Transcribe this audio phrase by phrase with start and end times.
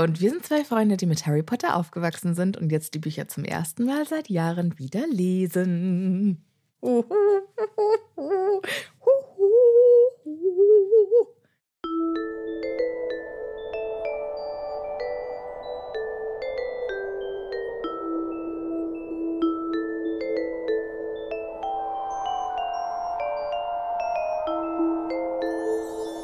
[0.00, 3.26] Und wir sind zwei Freunde, die mit Harry Potter aufgewachsen sind und jetzt die Bücher
[3.26, 6.44] zum ersten Mal seit Jahren wieder lesen.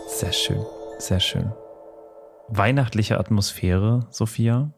[0.06, 0.64] Sehr schön,
[1.00, 1.52] sehr schön.
[2.48, 4.70] Weihnachtliche Atmosphäre, Sophia.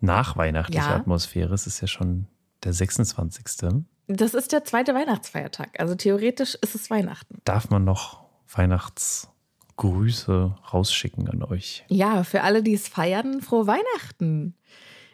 [0.00, 0.96] Nachweihnachtliche Ja.
[0.96, 1.54] Atmosphäre.
[1.54, 2.26] Es ist ja schon
[2.62, 3.44] der 26.
[4.06, 5.80] Das ist der zweite Weihnachtsfeiertag.
[5.80, 7.40] Also theoretisch ist es Weihnachten.
[7.44, 8.24] Darf man noch
[8.54, 11.84] Weihnachtsgrüße rausschicken an euch?
[11.88, 14.54] Ja, für alle, die es feiern, frohe Weihnachten.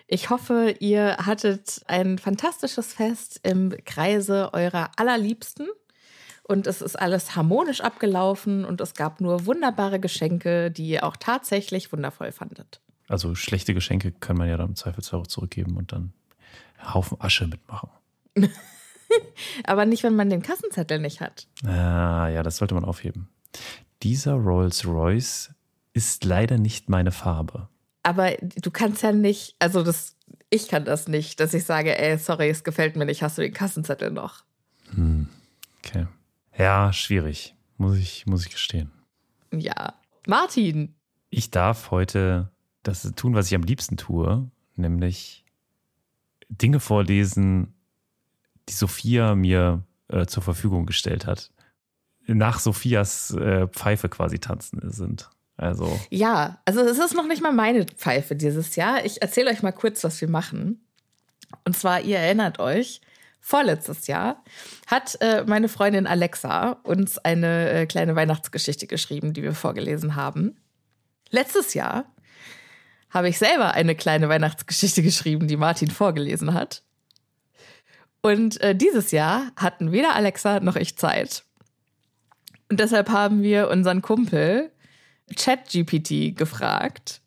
[0.09, 5.69] Ich hoffe, ihr hattet ein fantastisches Fest im Kreise eurer Allerliebsten.
[6.51, 11.17] Und es ist alles harmonisch abgelaufen und es gab nur wunderbare Geschenke, die ihr auch
[11.17, 12.81] tatsächlich wundervoll fandet.
[13.07, 16.13] Also schlechte Geschenke kann man ja dann im Zweifelsfall auch zurückgeben und dann
[16.79, 17.89] einen Haufen Asche mitmachen.
[19.65, 21.47] Aber nicht, wenn man den Kassenzettel nicht hat.
[21.65, 23.29] Ah, ja, das sollte man aufheben.
[24.03, 25.55] Dieser Rolls Royce
[25.93, 27.69] ist leider nicht meine Farbe.
[28.03, 30.17] Aber du kannst ja nicht, also das,
[30.49, 33.43] ich kann das nicht, dass ich sage, ey, sorry, es gefällt mir nicht, hast du
[33.43, 34.43] den Kassenzettel noch?
[35.79, 36.09] Okay.
[36.61, 37.55] Ja, schwierig.
[37.79, 38.91] Muss ich, muss ich gestehen.
[39.51, 39.95] Ja.
[40.27, 40.95] Martin,
[41.31, 42.51] Ich darf heute
[42.83, 45.45] das tun, was ich am liebsten tue, nämlich
[46.51, 47.75] Dinge vorlesen,
[48.69, 51.51] die Sophia mir äh, zur Verfügung gestellt hat.
[52.27, 55.31] Nach Sophias äh, Pfeife quasi tanzen sind.
[55.57, 59.05] Also, Ja, also es ist noch nicht mal meine Pfeife dieses Jahr.
[59.05, 60.85] Ich erzähle euch mal kurz, was wir machen.
[61.65, 63.01] Und zwar, ihr erinnert euch,
[63.41, 64.45] vorletztes Jahr
[64.87, 70.57] hat äh, meine Freundin Alexa uns eine äh, kleine Weihnachtsgeschichte geschrieben, die wir vorgelesen haben.
[71.31, 72.05] Letztes Jahr
[73.11, 76.83] habe ich selber eine kleine Weihnachtsgeschichte geschrieben, die Martin vorgelesen hat.
[78.23, 81.45] Und äh, dieses Jahr hatten weder Alexa noch ich Zeit.
[82.69, 84.71] Und deshalb haben wir unseren Kumpel
[85.37, 87.21] ChatGPT gefragt,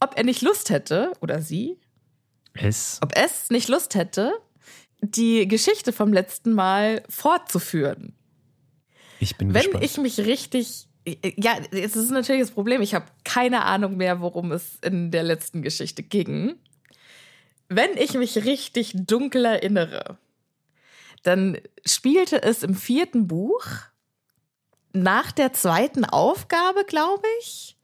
[0.00, 1.78] ob er nicht Lust hätte, oder sie,
[2.54, 2.98] es.
[3.02, 4.32] ob es nicht Lust hätte,
[5.02, 8.14] die Geschichte vom letzten Mal fortzuführen.
[9.20, 9.84] Ich bin Wenn gespannt.
[9.84, 10.88] ich mich richtig.
[11.36, 15.24] Ja, es ist natürlich das Problem, ich habe keine Ahnung mehr, worum es in der
[15.24, 16.54] letzten Geschichte ging.
[17.68, 20.18] Wenn ich mich richtig dunkel erinnere,
[21.24, 23.66] dann spielte es im vierten Buch
[24.92, 27.76] nach der zweiten Aufgabe, glaube ich.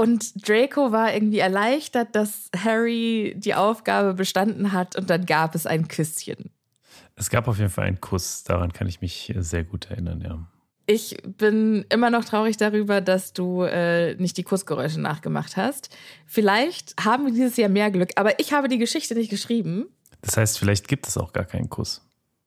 [0.00, 5.66] Und Draco war irgendwie erleichtert, dass Harry die Aufgabe bestanden hat und dann gab es
[5.66, 6.50] ein Küsschen.
[7.16, 10.46] es gab auf jeden Fall einen Kuss, daran kann ich mich sehr gut erinnern, ja.
[10.86, 15.94] Ich bin immer noch traurig darüber, dass du äh, nicht die Kussgeräusche nachgemacht hast.
[16.24, 19.84] Vielleicht haben wir dieses Jahr mehr Glück, aber ich habe die Geschichte nicht geschrieben.
[20.22, 22.00] Das heißt, vielleicht gibt es auch gar keinen Kuss.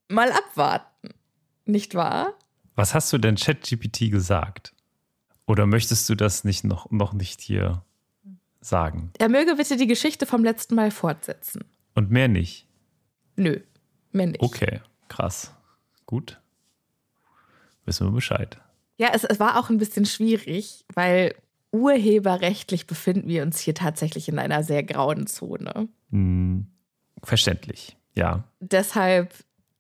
[0.10, 1.10] Mal abwarten.
[1.66, 2.34] Nicht wahr?
[2.74, 4.74] Was hast du denn ChatGPT gesagt?
[5.46, 7.84] Oder möchtest du das nicht noch, noch nicht hier
[8.62, 9.12] sagen?
[9.18, 11.66] Er möge bitte die Geschichte vom letzten Mal fortsetzen.
[11.96, 12.68] Und mehr nicht?
[13.36, 13.60] Nö,
[14.12, 14.42] mehr nicht.
[14.42, 15.54] Okay, krass.
[16.06, 16.40] Gut.
[17.86, 18.58] Wissen wir Bescheid.
[18.98, 21.36] Ja, es, es war auch ein bisschen schwierig, weil
[21.72, 25.90] urheberrechtlich befinden wir uns hier tatsächlich in einer sehr grauen Zone.
[26.12, 26.68] Hm,
[27.24, 28.44] verständlich, ja.
[28.60, 29.34] Deshalb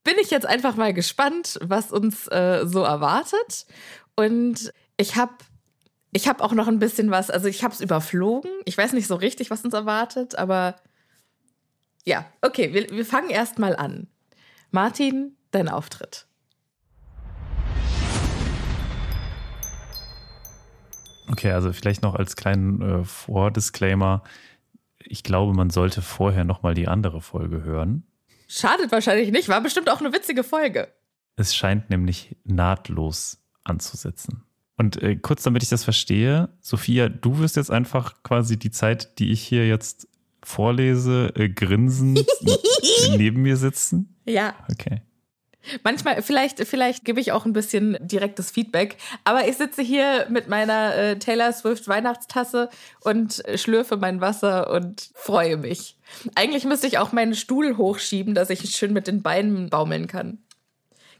[0.04, 3.66] bin ich jetzt einfach mal gespannt, was uns äh, so erwartet.
[4.16, 5.34] Und ich habe
[6.14, 8.52] ich hab auch noch ein bisschen was, also ich habe es überflogen.
[8.66, 10.76] Ich weiß nicht so richtig, was uns erwartet, aber
[12.06, 14.08] ja, okay, wir, wir fangen erst mal an.
[14.70, 16.28] Martin, dein Auftritt.
[21.32, 24.24] Okay, also vielleicht noch als kleinen äh, Vordisclaimer.
[25.00, 28.06] Ich glaube, man sollte vorher nochmal die andere Folge hören.
[28.48, 30.94] Schadet wahrscheinlich nicht, war bestimmt auch eine witzige Folge.
[31.36, 34.44] Es scheint nämlich nahtlos anzusetzen.
[34.78, 39.20] Und äh, kurz damit ich das verstehe, Sophia, du wirst jetzt einfach quasi die Zeit,
[39.20, 40.08] die ich hier jetzt
[40.44, 42.26] vorlese, äh, grinsend
[43.18, 44.16] neben mir sitzen?
[44.26, 44.56] Ja.
[44.72, 45.02] Okay.
[45.84, 50.50] Manchmal, vielleicht, vielleicht gebe ich auch ein bisschen direktes Feedback, aber ich sitze hier mit
[50.50, 52.70] meiner äh, Taylor Swift Weihnachtstasse
[53.02, 55.98] und schlürfe mein Wasser und freue mich.
[56.36, 60.40] Eigentlich müsste ich auch meinen Stuhl hochschieben, dass ich schön mit den Beinen baumeln kann.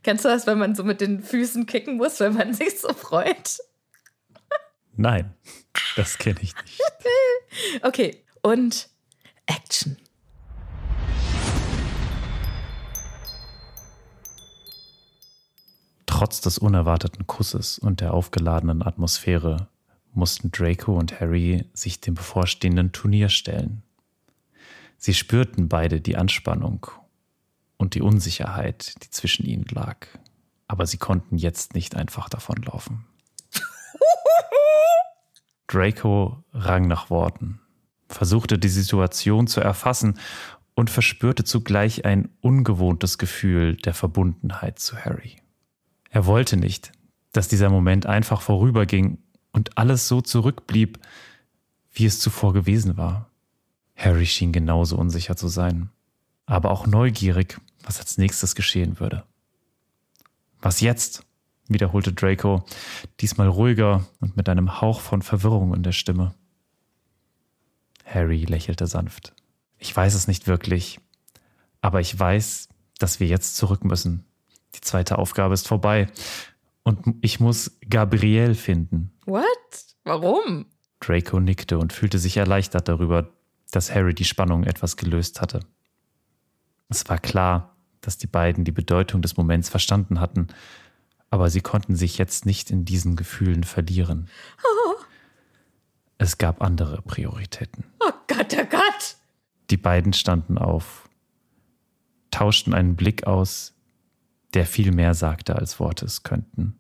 [0.04, 2.94] Kennst du das, wenn man so mit den Füßen kicken muss, wenn man sich so
[2.94, 3.58] freut?
[4.96, 5.34] Nein,
[5.96, 6.82] das kenne ich nicht.
[7.82, 8.90] okay, und
[9.46, 9.98] Action.
[16.06, 19.68] Trotz des unerwarteten Kusses und der aufgeladenen Atmosphäre
[20.14, 23.82] mussten Draco und Harry sich dem bevorstehenden Turnier stellen.
[24.98, 26.86] Sie spürten beide die Anspannung
[27.78, 30.08] und die Unsicherheit, die zwischen ihnen lag,
[30.68, 33.06] aber sie konnten jetzt nicht einfach davonlaufen.
[35.68, 37.60] Draco rang nach Worten,
[38.08, 40.20] versuchte die Situation zu erfassen
[40.76, 45.38] und verspürte zugleich ein ungewohntes Gefühl der Verbundenheit zu Harry.
[46.10, 46.92] Er wollte nicht,
[47.32, 49.20] dass dieser Moment einfach vorüberging
[49.52, 51.00] und alles so zurückblieb,
[51.92, 53.30] wie es zuvor gewesen war.
[53.96, 55.90] Harry schien genauso unsicher zu sein,
[56.46, 59.24] aber auch neugierig, was als nächstes geschehen würde.
[60.62, 61.26] Was jetzt?
[61.68, 62.66] wiederholte Draco,
[63.20, 66.34] diesmal ruhiger und mit einem Hauch von Verwirrung in der Stimme.
[68.06, 69.34] Harry lächelte sanft.
[69.78, 71.00] Ich weiß es nicht wirklich,
[71.82, 72.70] aber ich weiß,
[73.00, 74.26] dass wir jetzt zurück müssen.
[74.76, 76.08] Die zweite Aufgabe ist vorbei.
[76.84, 79.12] Und ich muss Gabrielle finden.
[79.26, 79.46] What?
[80.04, 80.66] Warum?
[81.00, 83.30] Draco nickte und fühlte sich erleichtert darüber,
[83.72, 85.62] dass Harry die Spannung etwas gelöst hatte.
[86.94, 90.50] Es war klar, dass die beiden die Bedeutung des Moments verstanden hatten,
[91.32, 94.30] aber sie konnten sich jetzt nicht in diesen Gefühlen verlieren.
[94.64, 94.94] Oh.
[96.20, 97.86] Es gab andere Prioritäten.
[98.00, 99.16] Oh Gott, oh Gott!
[99.72, 101.10] Die beiden standen auf,
[102.30, 103.74] tauschten einen Blick aus,
[104.54, 106.80] der viel mehr sagte, als Worte es könnten,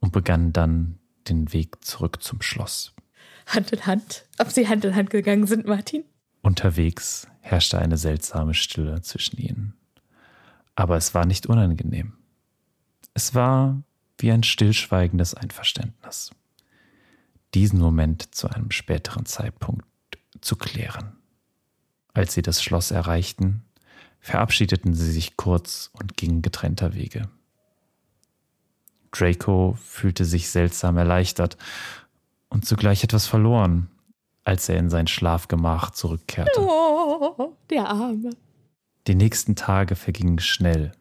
[0.00, 0.98] und begannen dann
[1.28, 2.94] den Weg zurück zum Schloss.
[3.46, 4.24] Hand in Hand.
[4.38, 6.04] Ob sie Hand in Hand gegangen sind, Martin?
[6.44, 9.74] Unterwegs herrschte eine seltsame Stille zwischen ihnen.
[10.76, 12.12] Aber es war nicht unangenehm.
[13.14, 13.82] Es war
[14.18, 16.32] wie ein stillschweigendes Einverständnis.
[17.54, 19.86] Diesen Moment zu einem späteren Zeitpunkt
[20.42, 21.16] zu klären.
[22.12, 23.64] Als sie das Schloss erreichten,
[24.20, 27.28] verabschiedeten sie sich kurz und gingen getrennter Wege.
[29.12, 31.56] Draco fühlte sich seltsam erleichtert
[32.50, 33.88] und zugleich etwas verloren,
[34.44, 36.60] als er in sein Schlafgemach zurückkehrte.
[36.60, 38.30] Oh, der Arme.
[39.06, 40.92] Die nächsten Tage vergingen schnell.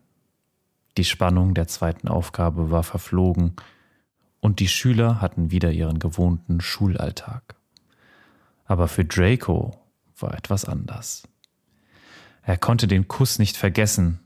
[0.98, 3.56] Die Spannung der zweiten Aufgabe war verflogen
[4.40, 7.56] und die Schüler hatten wieder ihren gewohnten Schulalltag.
[8.66, 9.72] Aber für Draco
[10.18, 11.24] war etwas anders.
[12.44, 14.20] Er konnte den Kuss nicht vergessen,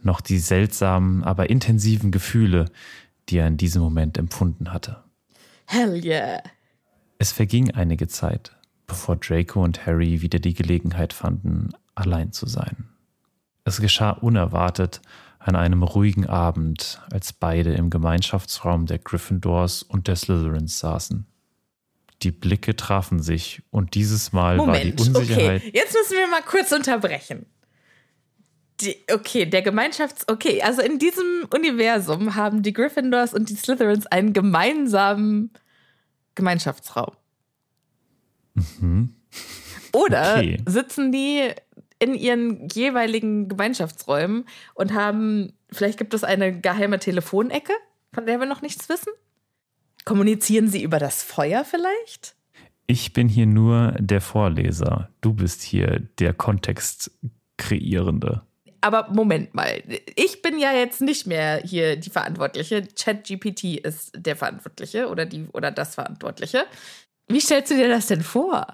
[0.00, 2.66] noch die seltsamen, aber intensiven Gefühle,
[3.28, 5.02] die er in diesem Moment empfunden hatte.
[5.66, 6.40] Hell yeah.
[7.18, 8.52] Es verging einige Zeit,
[8.86, 12.88] bevor Draco und Harry wieder die Gelegenheit fanden, allein zu sein.
[13.64, 15.02] Es geschah unerwartet
[15.40, 21.26] an einem ruhigen Abend, als beide im Gemeinschaftsraum der Gryffindors und der Slytherins saßen.
[22.22, 25.62] Die Blicke trafen sich und dieses Mal Moment, war die Unsicherheit.
[25.62, 27.46] Okay, jetzt müssen wir mal kurz unterbrechen.
[28.80, 34.06] Die, okay, der Gemeinschafts-, okay, also in diesem Universum haben die Gryffindors und die Slytherins
[34.06, 35.50] einen gemeinsamen
[36.38, 37.14] Gemeinschaftsraum.
[38.80, 39.14] Mhm.
[39.92, 40.56] Oder Okay.
[40.66, 41.50] sitzen die
[41.98, 47.74] in ihren jeweiligen Gemeinschaftsräumen und haben, vielleicht gibt es eine geheime Telefonecke,
[48.14, 49.12] von der wir noch nichts wissen?
[50.04, 52.34] Kommunizieren sie über das Feuer vielleicht?
[52.86, 55.10] Ich bin hier nur der Vorleser.
[55.20, 58.42] Du bist hier der Kontextkreierende.
[58.80, 59.82] Aber Moment mal,
[60.14, 62.86] ich bin ja jetzt nicht mehr hier die Verantwortliche.
[62.96, 66.64] ChatGPT ist der Verantwortliche oder die oder das Verantwortliche.
[67.28, 68.66] Wie stellst du dir das denn vor?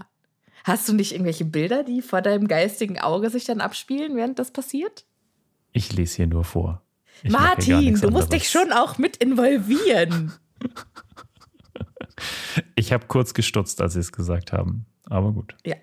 [0.65, 4.51] Hast du nicht irgendwelche Bilder, die vor deinem geistigen Auge sich dann abspielen, während das
[4.51, 5.05] passiert?
[5.73, 6.83] Ich lese hier nur vor.
[7.23, 8.29] Ich Martin, du musst anderes.
[8.29, 10.33] dich schon auch mit involvieren.
[12.77, 14.87] Ich habe kurz gestutzt, als sie es gesagt haben.
[15.07, 15.57] Aber gut.
[15.65, 15.77] Ja.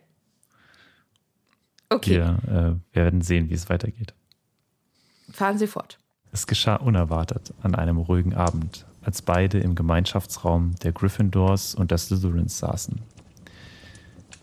[1.91, 4.13] Okay, Wir äh, werden sehen, wie es weitergeht.
[5.31, 5.99] fahren Sie fort.
[6.31, 11.97] Es geschah unerwartet an einem ruhigen Abend, als beide im Gemeinschaftsraum der Gryffindors und der
[11.97, 13.01] Slytherins saßen.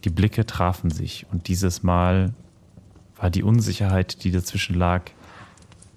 [0.05, 2.35] Die Blicke trafen sich und dieses Mal
[3.17, 5.11] war die Unsicherheit, die dazwischen lag,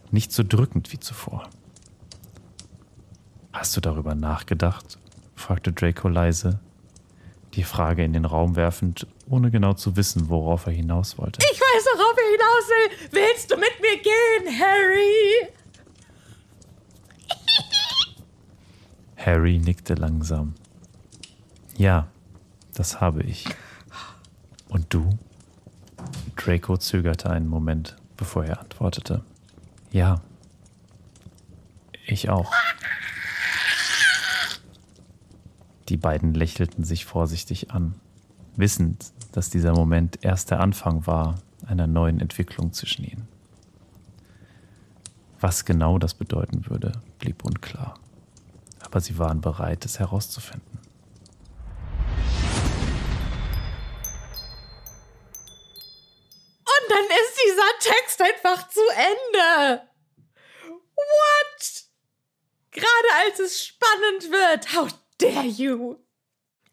[0.10, 1.50] nicht so drückend wie zuvor.
[3.52, 4.98] Hast du darüber nachgedacht?
[5.36, 6.60] fragte Draco leise,
[7.56, 11.40] die Frage in den Raum werfend, ohne genau zu wissen, worauf er hinaus wollte.
[11.42, 12.90] Ich weiß, worauf er hinaus will.
[13.12, 15.48] Willst du mit mir gehen, Harry?
[19.26, 20.54] Harry nickte langsam.
[21.78, 22.08] Ja,
[22.74, 23.46] das habe ich.
[24.68, 25.18] Und du?
[26.36, 29.24] Draco zögerte einen Moment, bevor er antwortete.
[29.92, 30.22] Ja,
[32.06, 32.52] ich auch.
[35.90, 37.96] Die beiden lächelten sich vorsichtig an,
[38.56, 43.28] wissend, dass dieser Moment erst der Anfang war einer neuen Entwicklung zwischen ihnen.
[45.40, 47.96] Was genau das bedeuten würde, blieb unklar
[48.92, 50.80] aber sie waren bereit, es herauszufinden.
[56.60, 59.88] Und dann ist dieser Text einfach zu Ende.
[60.96, 61.84] What?
[62.72, 64.76] Gerade als es spannend wird.
[64.76, 65.98] How dare you?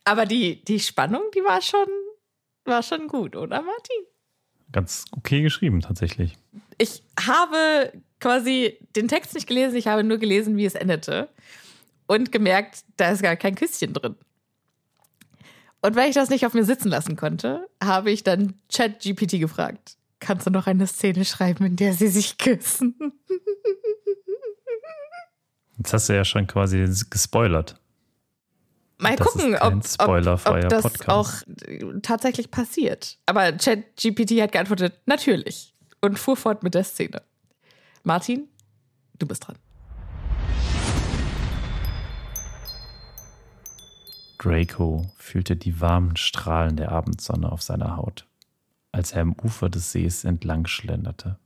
[0.05, 1.87] Aber die, die Spannung, die war schon,
[2.69, 3.97] war schon gut, oder Martin?
[4.71, 6.37] Ganz okay geschrieben, tatsächlich.
[6.77, 11.29] Ich habe quasi den Text nicht gelesen, ich habe nur gelesen, wie es endete.
[12.07, 14.17] Und gemerkt, da ist gar kein Küsschen drin.
[15.81, 19.97] Und weil ich das nicht auf mir sitzen lassen konnte, habe ich dann ChatGPT gefragt.
[20.21, 22.97] Kannst du noch eine Szene schreiben, in der sie sich küssen?
[25.77, 27.81] Jetzt hast du ja schon quasi gespoilert.
[29.01, 30.09] Mal Das gucken, ob, ob,
[30.49, 31.09] ob das Podcast.
[31.09, 31.31] auch
[31.69, 33.17] äh, tatsächlich passiert.
[33.27, 35.73] Aber ChatGPT hat geantwortet, natürlich.
[36.01, 37.23] Und fuhr fort mit der Szene.
[38.03, 38.49] Martin,
[39.19, 39.57] du bist dran.
[44.39, 48.27] Draco fühlte die warmen Strahlen der Abendsonne auf seiner Haut,
[48.93, 51.39] als er am Ufer des Sees entlang schlenderte.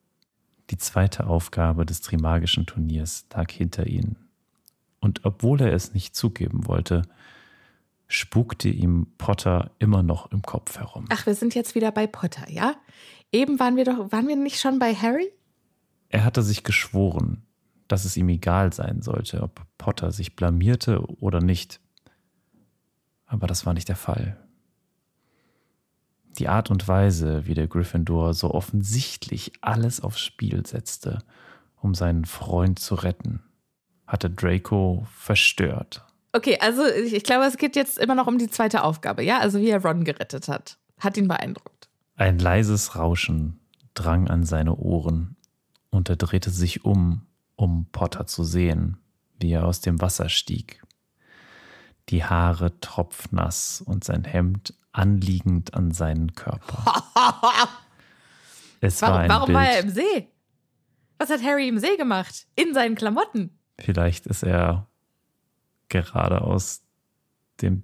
[0.71, 4.17] Die zweite Aufgabe des Trimagischen Turniers lag hinter ihnen.
[5.01, 7.03] Und obwohl er es nicht zugeben wollte,
[8.13, 11.07] spukte ihm Potter immer noch im Kopf herum.
[11.09, 12.75] Ach, wir sind jetzt wieder bei Potter, ja?
[13.33, 15.33] Eben waren wir doch, waren wir nicht schon bei Harry?
[16.11, 17.47] Er hatte sich geschworen,
[17.89, 21.81] dass es ihm egal sein sollte, ob Potter sich blamierte oder nicht.
[23.25, 24.39] Aber das war nicht der Fall.
[26.39, 31.21] Die Art und Weise, wie der Gryffindor so offensichtlich alles aufs Spiel setzte,
[31.77, 33.43] um seinen Freund zu retten,
[34.07, 36.07] hatte Draco verstört.
[36.33, 39.41] Okay, also ich, ich glaube, es geht jetzt immer noch um die zweite Aufgabe, ja?
[39.41, 40.79] Also wie er Ron gerettet hat.
[40.99, 41.89] Hat ihn beeindruckt.
[42.17, 43.61] Ein leises Rauschen
[43.95, 45.37] drang an seine Ohren
[45.91, 48.97] und er drehte sich um, um Potter zu sehen,
[49.39, 50.83] wie er aus dem Wasser stieg.
[52.09, 57.03] Die Haare tropfnass und sein Hemd anliegend an seinen Körper.
[58.85, 59.57] Es war Warum, ein warum Bild.
[59.59, 60.29] war er im See?
[61.17, 62.47] Was hat Harry im See gemacht?
[62.57, 63.57] In seinen Klamotten.
[63.79, 64.89] Vielleicht ist er
[66.01, 66.83] gerade aus
[67.61, 67.83] dem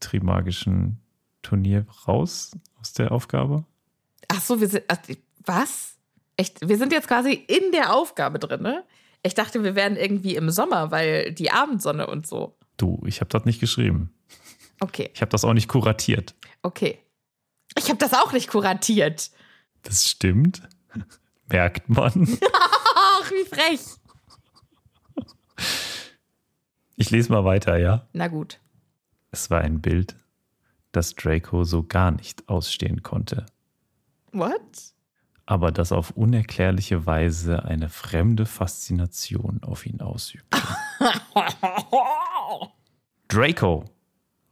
[0.00, 1.00] Trimagischen
[1.42, 3.64] Turnier raus, aus der Aufgabe.
[4.28, 4.84] Ach so, wir sind.
[5.44, 5.94] Was?
[6.36, 6.66] Echt?
[6.66, 8.84] Wir sind jetzt quasi in der Aufgabe drin, ne?
[9.22, 12.56] Ich dachte, wir wären irgendwie im Sommer, weil die Abendsonne und so.
[12.76, 14.12] Du, ich habe das nicht geschrieben.
[14.80, 16.34] Okay, Ich habe das auch nicht kuratiert.
[16.62, 16.98] okay.
[17.78, 19.30] Ich habe das auch nicht kuratiert.
[19.82, 20.62] Das stimmt.
[21.48, 22.38] Merkt man.
[22.94, 23.80] Ach, wie frech.
[26.96, 28.06] Ich lese mal weiter, ja?
[28.12, 28.60] Na gut.
[29.30, 30.16] Es war ein Bild,
[30.92, 33.44] das Draco so gar nicht ausstehen konnte,
[34.32, 34.60] What?
[35.44, 40.58] aber das auf unerklärliche Weise eine fremde Faszination auf ihn ausübte.
[43.28, 43.84] Draco!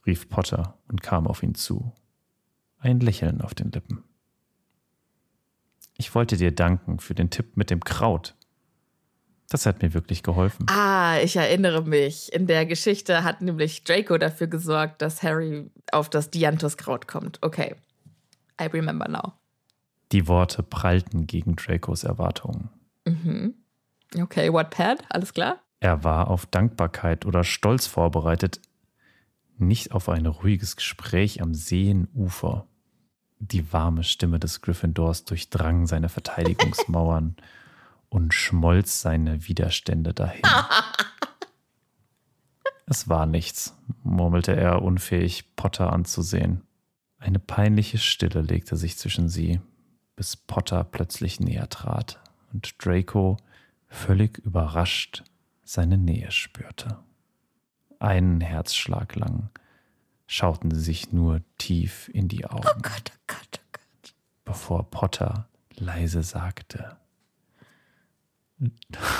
[0.07, 1.93] rief Potter und kam auf ihn zu.
[2.79, 4.05] Ein Lächeln auf den Lippen.
[5.97, 8.35] Ich wollte dir danken für den Tipp mit dem Kraut.
[9.55, 10.67] Das hat mir wirklich geholfen.
[10.69, 12.33] Ah, ich erinnere mich.
[12.33, 17.41] In der Geschichte hat nämlich Draco dafür gesorgt, dass Harry auf das Dianthuskraut kommt.
[17.41, 17.77] Okay.
[18.61, 19.35] I remember now.
[20.11, 22.69] Die Worte prallten gegen Dracos Erwartungen.
[23.05, 23.55] Mhm.
[24.21, 25.61] Okay, Wattpad, alles klar?
[25.79, 28.61] Er war auf Dankbarkeit oder Stolz vorbereitet,
[29.57, 32.67] nicht auf ein ruhiges Gespräch am Seenufer.
[33.39, 37.37] Die warme Stimme des Gryffindors durchdrang seine Verteidigungsmauern
[38.15, 40.43] und schmolz seine Widerstände dahin.
[42.87, 46.63] es war nichts, murmelte er, unfähig, Potter anzusehen.
[47.19, 49.61] Eine peinliche Stille legte sich zwischen sie,
[50.15, 52.21] bis Potter plötzlich näher trat
[52.53, 53.37] und Draco,
[53.89, 55.25] völlig überrascht,
[55.65, 56.99] seine Nähe spürte.
[57.99, 59.51] Einen Herzschlag lang
[60.29, 62.63] schauten sie sich nur tief in die Augen.
[62.65, 64.15] Oh Gott, oh Gott, oh Gott.
[64.45, 66.97] Bevor Potter leise sagte.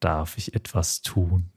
[0.00, 1.50] Darf ich etwas tun?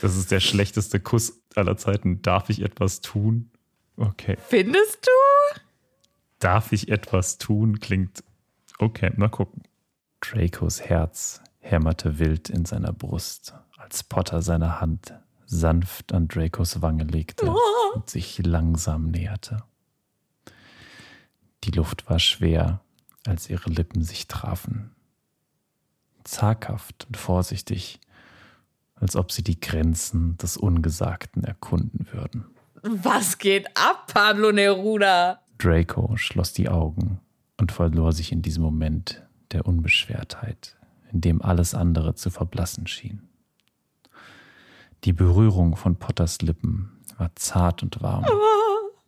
[0.00, 2.22] Das ist der schlechteste Kuss aller Zeiten.
[2.22, 3.50] Darf ich etwas tun?
[3.96, 4.36] Okay.
[4.46, 5.10] Findest du?
[6.38, 7.80] Darf ich etwas tun?
[7.80, 8.22] Klingt
[8.78, 9.12] okay.
[9.16, 9.62] Mal gucken.
[10.20, 15.14] Dracos Herz hämmerte wild in seiner Brust, als Potter seine Hand
[15.46, 17.46] sanft an Dracos Wange legte
[17.94, 19.62] und sich langsam näherte.
[21.64, 22.80] Die Luft war schwer,
[23.26, 24.90] als ihre Lippen sich trafen.
[26.24, 28.00] Zaghaft und vorsichtig,
[28.94, 32.46] als ob sie die Grenzen des Ungesagten erkunden würden.
[32.82, 35.40] Was geht ab, Pablo Neruda?
[35.58, 37.20] Draco schloss die Augen
[37.56, 40.76] und verlor sich in diesem Moment der Unbeschwertheit,
[41.12, 43.22] in dem alles andere zu verblassen schien.
[45.04, 48.24] Die Berührung von Potters Lippen war zart und warm.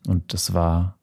[0.07, 0.99] Und es war,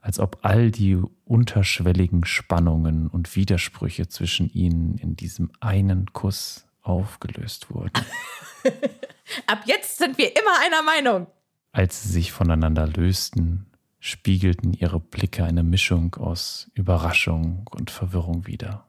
[0.00, 7.70] als ob all die unterschwelligen Spannungen und Widersprüche zwischen ihnen in diesem einen Kuss aufgelöst
[7.70, 7.92] wurden.
[9.46, 11.26] Ab jetzt sind wir immer einer Meinung.
[11.72, 13.66] Als sie sich voneinander lösten,
[14.00, 18.86] spiegelten ihre Blicke eine Mischung aus Überraschung und Verwirrung wider.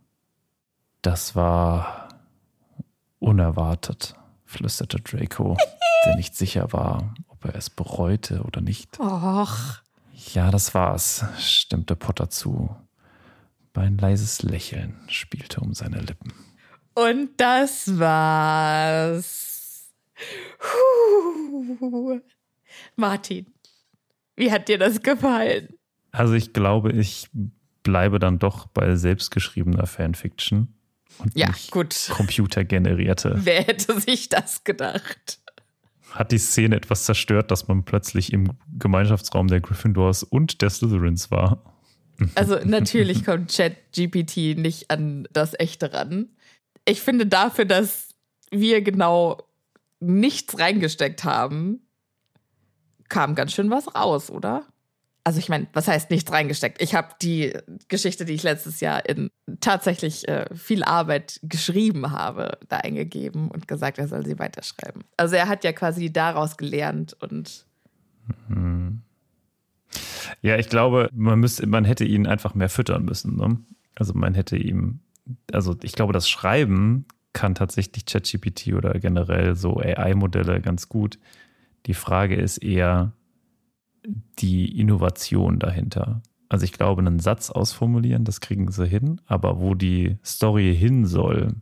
[1.01, 2.07] Das war
[3.19, 4.15] unerwartet,
[4.51, 5.57] flüsterte Draco,
[6.05, 8.99] der nicht sicher war, ob er es bereute oder nicht.
[8.99, 9.81] Och.
[10.33, 12.75] Ja, das war's, stimmte Potter zu.
[13.73, 16.33] Ein leises Lächeln spielte um seine Lippen.
[16.93, 19.89] Und das war's.
[20.59, 22.19] Puh.
[22.95, 23.47] Martin,
[24.35, 25.69] wie hat dir das gefallen?
[26.11, 27.29] Also ich glaube, ich
[27.83, 30.75] bleibe dann doch bei selbstgeschriebener Fanfiction
[31.19, 32.09] und Ja, gut.
[32.11, 33.33] computergenerierte.
[33.43, 35.39] Wer hätte sich das gedacht?
[36.11, 41.31] Hat die Szene etwas zerstört, dass man plötzlich im Gemeinschaftsraum der Gryffindors und der Slytherins
[41.31, 41.63] war?
[42.35, 46.29] Also natürlich kommt ChatGPT nicht an das Echte ran.
[46.85, 48.09] Ich finde dafür, dass
[48.51, 49.41] wir genau
[49.99, 51.81] nichts reingesteckt haben,
[53.09, 54.67] kam ganz schön was raus, oder?
[55.23, 56.81] Also ich meine, was heißt nichts reingesteckt?
[56.81, 57.53] Ich habe die
[57.87, 59.29] Geschichte, die ich letztes Jahr in
[59.59, 65.03] tatsächlich äh, viel Arbeit geschrieben habe, da eingegeben und gesagt, er soll sie weiterschreiben.
[65.17, 67.65] Also er hat ja quasi daraus gelernt und
[70.41, 73.35] Ja, ich glaube, man müsste, man hätte ihn einfach mehr füttern müssen.
[73.35, 73.57] Ne?
[73.95, 74.99] Also man hätte ihm,
[75.51, 81.19] also ich glaube, das Schreiben kann tatsächlich ChatGPT oder generell so AI-Modelle ganz gut.
[81.85, 83.13] Die Frage ist eher
[84.03, 86.21] die Innovation dahinter.
[86.49, 91.05] Also ich glaube, einen Satz ausformulieren, das kriegen sie hin, aber wo die Story hin
[91.05, 91.55] soll,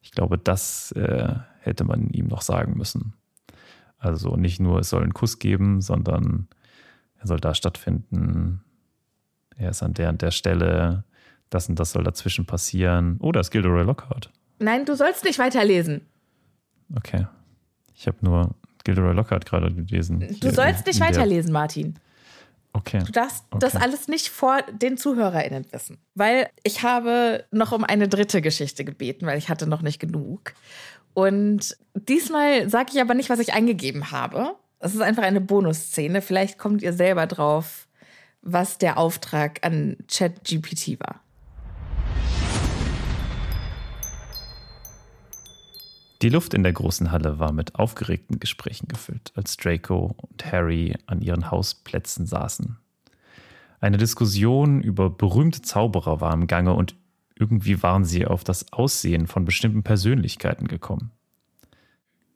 [0.00, 3.14] ich glaube, das äh, hätte man ihm noch sagen müssen.
[3.98, 6.46] Also nicht nur, es soll einen Kuss geben, sondern
[7.18, 8.62] er soll da stattfinden.
[9.56, 11.04] Er ist an der und der Stelle.
[11.50, 13.16] Das und das soll dazwischen passieren.
[13.20, 14.30] Oh, da ist Gilderoy Lockhart.
[14.60, 16.02] Nein, du sollst nicht weiterlesen.
[16.94, 17.26] Okay.
[17.94, 18.54] Ich habe nur
[18.88, 20.20] Gilderoy Lockhart gerade gelesen.
[20.40, 21.98] Du sollst nicht weiterlesen, Martin.
[22.72, 23.00] Okay.
[23.04, 23.84] Du darfst das Okay.
[23.84, 25.98] alles nicht vor den ZuhörerInnen wissen.
[26.14, 30.54] Weil ich habe noch um eine dritte Geschichte gebeten, weil ich hatte noch nicht genug.
[31.12, 34.54] Und diesmal sage ich aber nicht, was ich eingegeben habe.
[34.78, 36.22] Es ist einfach eine Bonusszene.
[36.22, 37.88] Vielleicht kommt ihr selber drauf,
[38.40, 41.20] was der Auftrag an ChatGPT war.
[46.20, 50.96] Die Luft in der großen Halle war mit aufgeregten Gesprächen gefüllt, als Draco und Harry
[51.06, 52.76] an ihren Hausplätzen saßen.
[53.80, 56.96] Eine Diskussion über berühmte Zauberer war im Gange und
[57.36, 61.12] irgendwie waren sie auf das Aussehen von bestimmten Persönlichkeiten gekommen.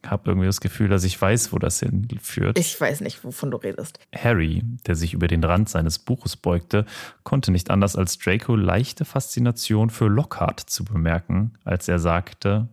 [0.04, 2.58] Ich habe irgendwie das Gefühl, dass ich weiß, wo das hinführt.
[2.58, 3.98] Ich weiß nicht, wovon du redest.
[4.14, 6.86] Harry, der sich über den Rand seines Buches beugte,
[7.24, 12.68] konnte nicht anders als Draco leichte Faszination für Lockhart zu bemerken, als er sagte: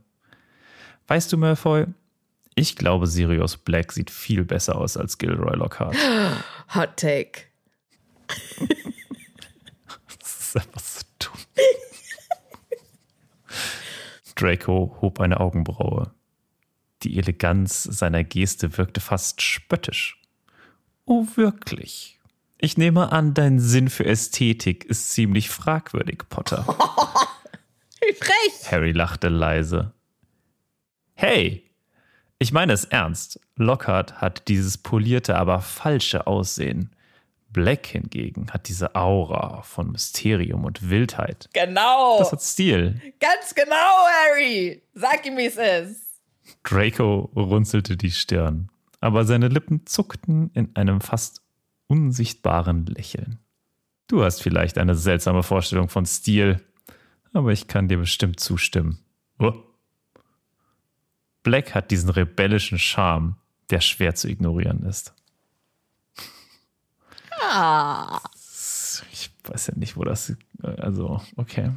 [1.10, 1.88] Weißt du, Malfoy,
[2.54, 5.96] ich glaube, Sirius Black sieht viel besser aus als Gilroy Lockhart.
[6.76, 7.42] Hot Take.
[10.20, 11.40] Das ist einfach so dumm.
[14.36, 16.12] Draco hob eine Augenbraue.
[17.04, 20.20] Die Eleganz seiner Geste wirkte fast spöttisch.
[21.06, 22.20] Oh, wirklich?
[22.58, 26.66] Ich nehme an, dein Sinn für Ästhetik ist ziemlich fragwürdig, Potter.
[28.02, 28.72] Wie frech.
[28.72, 29.94] Harry lachte leise.
[31.22, 31.70] Hey,
[32.38, 33.42] ich meine es ernst.
[33.58, 36.96] Lockhart hat dieses polierte, aber falsche Aussehen.
[37.50, 41.50] Black hingegen hat diese Aura von Mysterium und Wildheit.
[41.52, 42.20] Genau.
[42.20, 43.02] Das hat Stil.
[43.20, 44.82] Ganz genau, Harry.
[44.94, 46.22] Sag ihm, wie es ist.
[46.64, 48.70] Draco runzelte die Stirn,
[49.02, 51.42] aber seine Lippen zuckten in einem fast
[51.88, 53.40] unsichtbaren Lächeln.
[54.08, 56.62] Du hast vielleicht eine seltsame Vorstellung von Stil,
[57.34, 59.00] aber ich kann dir bestimmt zustimmen.
[59.38, 59.66] Oh.
[61.44, 63.36] Black hat diesen rebellischen Charme,
[63.70, 65.14] der schwer zu ignorieren ist.
[67.42, 68.20] Ah.
[69.12, 70.36] Ich weiß ja nicht, wo das.
[70.62, 71.72] Also, okay.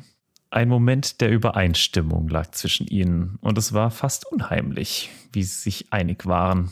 [0.51, 5.92] Ein Moment der Übereinstimmung lag zwischen ihnen und es war fast unheimlich, wie sie sich
[5.92, 6.70] einig waren.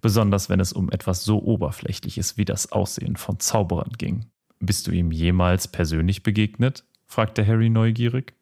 [0.00, 4.26] Besonders wenn es um etwas so Oberflächliches wie das Aussehen von Zauberern ging.
[4.60, 6.84] Bist du ihm jemals persönlich begegnet?
[7.06, 8.34] fragte Harry neugierig.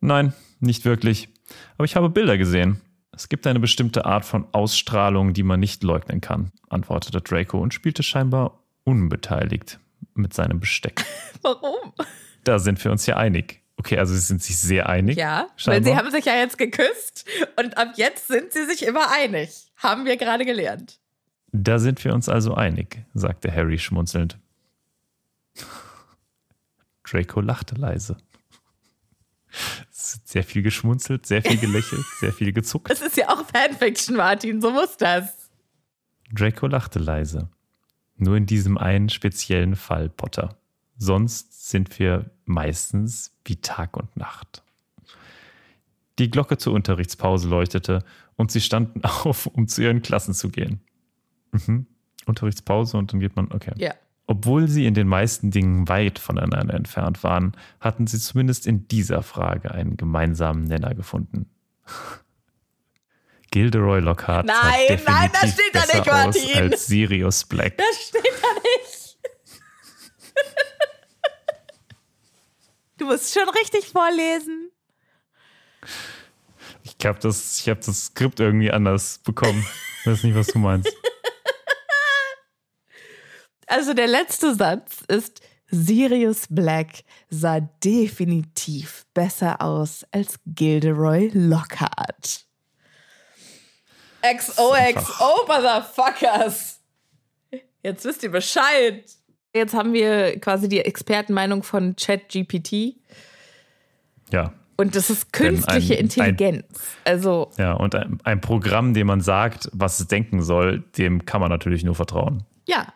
[0.00, 1.28] Nein, nicht wirklich.
[1.76, 2.80] Aber ich habe Bilder gesehen.
[3.16, 7.72] Es gibt eine bestimmte Art von Ausstrahlung, die man nicht leugnen kann, antwortete Draco und
[7.72, 9.78] spielte scheinbar unbeteiligt
[10.14, 11.04] mit seinem Besteck.
[11.42, 11.92] Warum?
[12.44, 13.62] Da sind wir uns ja einig.
[13.76, 15.16] Okay, also sie sind sich sehr einig.
[15.16, 15.92] Ja, weil scheinbar.
[15.92, 19.72] sie haben sich ja jetzt geküsst und ab jetzt sind sie sich immer einig.
[19.76, 21.00] Haben wir gerade gelernt.
[21.52, 24.38] Da sind wir uns also einig, sagte Harry schmunzelnd.
[27.04, 28.16] Draco lachte leise.
[30.34, 32.90] Sehr viel geschmunzelt, sehr viel gelächelt, sehr viel gezuckt.
[32.90, 35.48] Es ist ja auch Fanfiction, Martin, so muss das.
[36.32, 37.50] Draco lachte leise.
[38.16, 40.56] Nur in diesem einen speziellen Fall, Potter.
[40.98, 44.64] Sonst sind wir meistens wie Tag und Nacht.
[46.18, 48.02] Die Glocke zur Unterrichtspause leuchtete
[48.34, 50.80] und sie standen auf, um zu ihren Klassen zu gehen.
[51.52, 51.86] Mhm.
[52.26, 53.74] Unterrichtspause und dann geht man, okay.
[53.76, 53.94] Ja.
[54.26, 59.22] Obwohl sie in den meisten Dingen weit voneinander entfernt waren, hatten sie zumindest in dieser
[59.22, 61.50] Frage einen gemeinsamen Nenner gefunden.
[63.50, 66.56] Gilderoy Lockhart Nein, sah definitiv nein, das steht da besser nicht, aus Martin.
[66.56, 67.78] als Sirius Black.
[67.78, 69.18] Das steht da nicht.
[72.96, 74.70] Du musst schon richtig vorlesen.
[76.82, 79.66] Ich habe das, ich hab das Skript irgendwie anders bekommen.
[80.00, 80.92] Ich weiß nicht, was du meinst.
[83.66, 92.44] Also der letzte Satz ist, Sirius Black sah definitiv besser aus als Gilderoy Lockhart.
[94.22, 96.80] XOXO, Motherfuckers.
[97.82, 99.04] Jetzt wisst ihr Bescheid.
[99.54, 102.96] Jetzt haben wir quasi die Expertenmeinung von ChatGPT.
[104.32, 104.52] Ja.
[104.76, 106.66] Und das ist künstliche ein- Intelligenz.
[107.04, 111.40] also, Ja, und ein, ein Programm, dem man sagt, was es denken soll, dem kann
[111.40, 112.44] man natürlich nur vertrauen.
[112.66, 112.92] ja,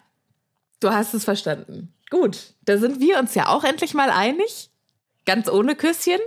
[0.80, 1.92] du hast es verstanden.
[2.10, 4.70] Gut, da sind wir uns ja auch endlich mal einig.
[5.26, 6.20] Ganz ohne Küsschen.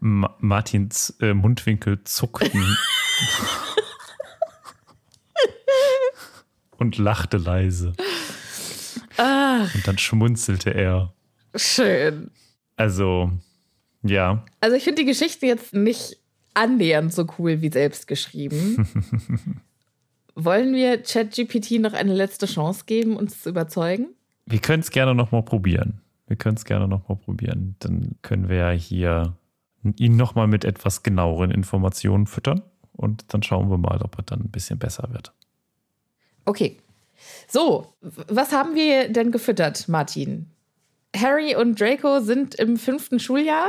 [0.00, 2.76] Ma Martins äh, Mundwinkel zuckten.
[6.78, 7.92] und lachte leise.
[9.16, 11.12] Ach, Und dann schmunzelte er.
[11.54, 12.30] schön.
[12.76, 13.30] Also,
[14.02, 16.16] ja, Also ich finde die Geschichte jetzt nicht
[16.54, 18.88] annähernd so cool wie selbst geschrieben.
[20.34, 24.14] Wollen wir ChatGPT noch eine letzte Chance geben, uns zu überzeugen?
[24.46, 26.00] wir können es gerne nochmal probieren.
[26.26, 27.76] Wir können es gerne nochmal probieren.
[27.80, 29.36] Dann können wir ja hier
[29.96, 32.62] ihn nochmal mit etwas genaueren Informationen füttern.
[32.92, 35.32] Und dann schauen wir mal, ob er dann ein bisschen besser wird.
[36.44, 36.78] Okay.
[37.48, 40.50] So, was haben wir denn gefüttert, Martin?
[41.16, 43.68] Harry und Draco sind im fünften Schuljahr.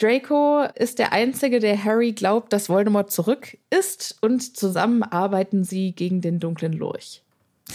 [0.00, 5.92] Draco ist der Einzige, der Harry glaubt, dass Voldemort zurück ist und zusammen arbeiten sie
[5.92, 7.22] gegen den dunklen Lurch.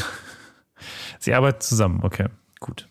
[1.19, 2.27] Sie arbeiten zusammen, okay,
[2.59, 2.87] gut.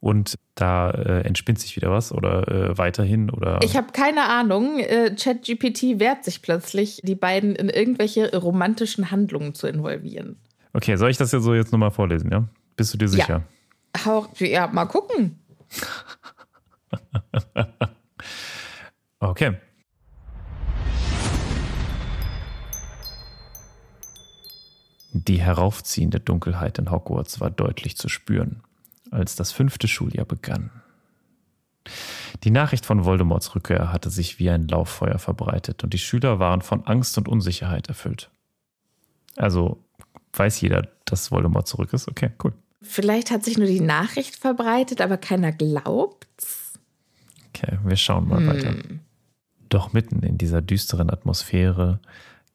[0.00, 3.58] Und da äh, entspinnt sich wieder was oder äh, weiterhin oder.
[3.62, 4.78] Ich habe keine Ahnung.
[4.78, 10.36] Äh, ChatGPT wehrt sich plötzlich, die beiden in irgendwelche romantischen Handlungen zu involvieren.
[10.72, 12.44] okay, soll ich das jetzt so jetzt nochmal vorlesen, ja?
[12.76, 13.42] Bist du dir sicher?
[14.04, 15.38] Hau, ja, mal gucken.
[19.24, 19.56] Okay.
[25.12, 28.62] Die heraufziehende Dunkelheit in Hogwarts war deutlich zu spüren,
[29.10, 30.70] als das fünfte Schuljahr begann.
[32.42, 36.60] Die Nachricht von Voldemorts Rückkehr hatte sich wie ein Lauffeuer verbreitet und die Schüler waren
[36.60, 38.30] von Angst und Unsicherheit erfüllt.
[39.36, 39.82] Also
[40.34, 42.08] weiß jeder, dass Voldemort zurück ist?
[42.08, 42.52] Okay, cool.
[42.82, 46.78] Vielleicht hat sich nur die Nachricht verbreitet, aber keiner glaubt's.
[47.48, 48.74] Okay, wir schauen mal weiter.
[49.74, 51.98] Doch mitten in dieser düsteren Atmosphäre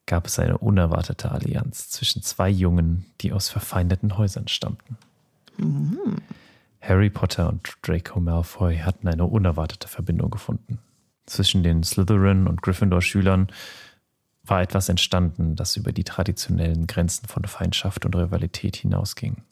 [0.05, 4.95] gab es eine unerwartete Allianz zwischen zwei Jungen, die aus verfeindeten Häusern stammten.
[5.57, 6.21] Mhm.
[6.79, 10.79] Harry Potter und Draco Malfoy hatten eine unerwartete Verbindung gefunden.
[11.25, 13.47] Zwischen den Slytherin- und Gryffindor-Schülern
[14.45, 19.43] war etwas entstanden, das über die traditionellen Grenzen von Feindschaft und Rivalität hinausging.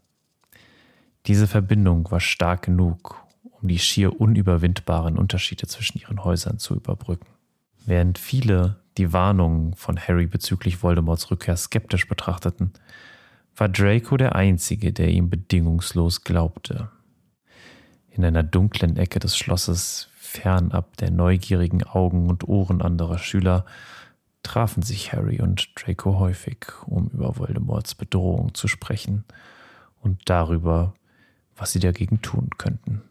[1.25, 7.27] Diese Verbindung war stark genug, um die schier unüberwindbaren Unterschiede zwischen ihren Häusern zu überbrücken.
[7.87, 12.73] Während viele die Warnungen von Harry bezüglich Voldemorts Rückkehr skeptisch betrachteten,
[13.55, 16.91] war Draco der Einzige, der ihm bedingungslos glaubte.
[18.09, 23.65] In einer dunklen Ecke des Schlosses, fernab der neugierigen Augen und Ohren anderer Schüler,
[24.43, 29.23] trafen sich Harry und Draco häufig, um über Voldemorts Bedrohung zu sprechen
[30.01, 30.93] und darüber,
[31.55, 33.01] was sie dagegen tun könnten.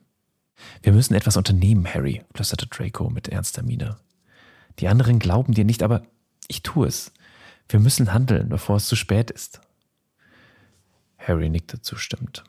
[0.83, 3.97] Wir müssen etwas unternehmen, Harry, flüsterte Draco mit ernster Miene.
[4.79, 6.03] Die anderen glauben dir nicht, aber
[6.49, 7.13] ich tue es.
[7.69, 9.61] Wir müssen handeln, bevor es zu spät ist.
[11.19, 12.45] Harry nickte zustimmend.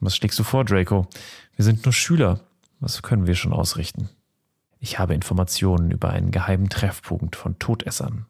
[0.00, 1.06] Was schlägst du vor, Draco?
[1.54, 2.40] Wir sind nur Schüler.
[2.80, 4.08] Was können wir schon ausrichten?
[4.78, 8.26] Ich habe Informationen über einen geheimen Treffpunkt von Todessern,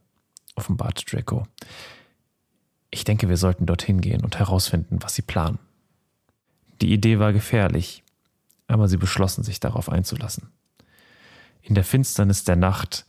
[0.54, 1.46] offenbart Draco.
[2.90, 5.58] Ich denke, wir sollten dorthin gehen und herausfinden, was sie planen.
[6.80, 8.04] Die Idee war gefährlich,
[8.68, 10.48] aber sie beschlossen sich darauf einzulassen.
[11.66, 13.06] In der Finsternis der Nacht,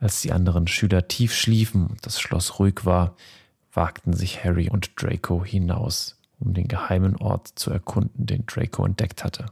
[0.00, 3.16] als die anderen Schüler tief schliefen und das Schloss ruhig war,
[3.70, 9.24] wagten sich Harry und Draco hinaus, um den geheimen Ort zu erkunden, den Draco entdeckt
[9.24, 9.44] hatte.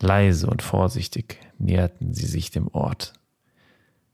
[0.00, 3.14] Leise und vorsichtig näherten sie sich dem Ort.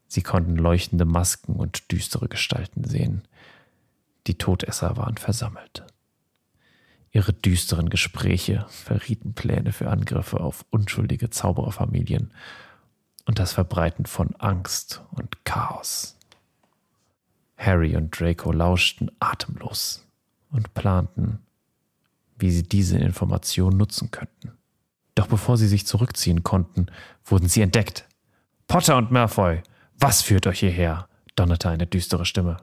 [0.07, 3.22] Sie konnten leuchtende Masken und düstere Gestalten sehen.
[4.28, 5.83] Die Todesser waren versammelt.
[7.11, 12.33] Ihre düsteren Gespräche verrieten Pläne für Angriffe auf unschuldige Zaubererfamilien
[13.26, 16.16] und das Verbreiten von Angst und Chaos.
[17.56, 20.06] Harry und Draco lauschten atemlos
[20.50, 21.40] und planten,
[22.37, 24.52] wie sie diese Information nutzen könnten.
[25.14, 26.87] Doch bevor sie sich zurückziehen konnten,
[27.24, 28.06] wurden sie entdeckt.
[28.66, 29.62] Potter und Malfoy,
[29.98, 31.08] was führt euch hierher?
[31.37, 32.58] donnerte eine düstere Stimme.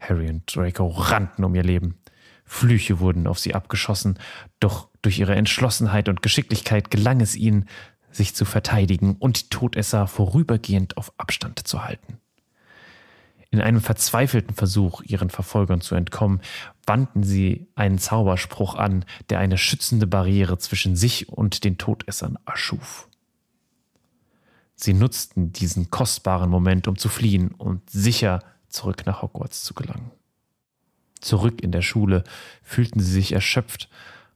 [0.00, 1.98] Harry und Draco rannten um ihr Leben.
[2.44, 4.18] Flüche wurden auf sie abgeschossen,
[4.60, 7.66] doch durch ihre Entschlossenheit und Geschicklichkeit gelang es ihnen,
[8.12, 12.18] sich zu verteidigen und die Todesser vorübergehend auf Abstand zu halten.
[13.50, 16.40] In einem verzweifelten Versuch, ihren Verfolgern zu entkommen,
[16.86, 23.08] wandten sie einen Zauberspruch an, der eine schützende Barriere zwischen sich und den Todessern erschuf.
[24.74, 30.10] Sie nutzten diesen kostbaren Moment, um zu fliehen und sicher zurück nach Hogwarts zu gelangen.
[31.20, 32.24] Zurück in der Schule
[32.62, 33.88] fühlten sie sich erschöpft,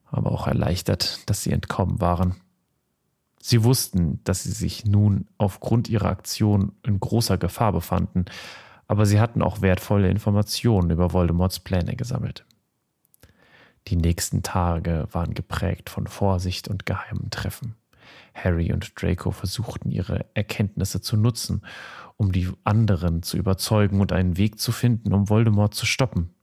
[0.05, 2.37] aber auch erleichtert, dass sie entkommen waren.
[3.48, 8.24] Sie wussten, dass sie sich nun aufgrund ihrer Aktion in großer Gefahr befanden,
[8.88, 12.44] aber sie hatten auch wertvolle Informationen über Voldemorts Pläne gesammelt.
[13.87, 17.76] Die nächsten Tage waren geprägt von Vorsicht und geheimen Treffen.
[18.35, 21.62] Harry und Draco versuchten ihre Erkenntnisse zu nutzen,
[22.16, 26.35] um die anderen zu überzeugen und einen Weg zu finden, um Voldemort zu stoppen.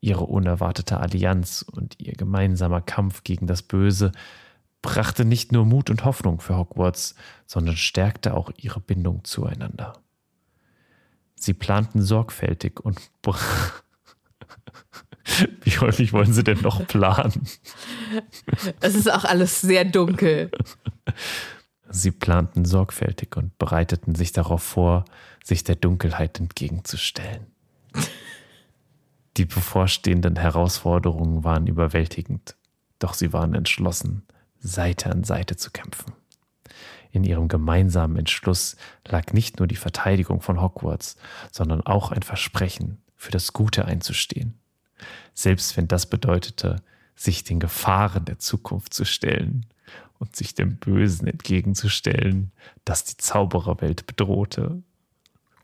[0.00, 4.10] Ihre unerwartete Allianz und ihr gemeinsamer Kampf gegen das Böse
[4.84, 7.14] brachte nicht nur Mut und Hoffnung für Hogwarts,
[7.46, 9.94] sondern stärkte auch ihre Bindung zueinander.
[11.36, 13.00] Sie planten sorgfältig und
[15.62, 17.48] wie häufig wollen Sie denn noch planen?
[18.80, 20.50] Es ist auch alles sehr dunkel.
[21.88, 25.06] Sie planten sorgfältig und bereiteten sich darauf vor,
[25.42, 27.46] sich der Dunkelheit entgegenzustellen.
[29.38, 32.54] Die bevorstehenden Herausforderungen waren überwältigend,
[32.98, 34.26] doch sie waren entschlossen,
[34.68, 36.12] Seite an Seite zu kämpfen.
[37.12, 41.16] In ihrem gemeinsamen Entschluss lag nicht nur die Verteidigung von Hogwarts,
[41.52, 44.58] sondern auch ein Versprechen, für das Gute einzustehen.
[45.32, 46.82] Selbst wenn das bedeutete,
[47.14, 49.66] sich den Gefahren der Zukunft zu stellen
[50.18, 52.50] und sich dem Bösen entgegenzustellen,
[52.84, 54.82] das die Zaubererwelt bedrohte.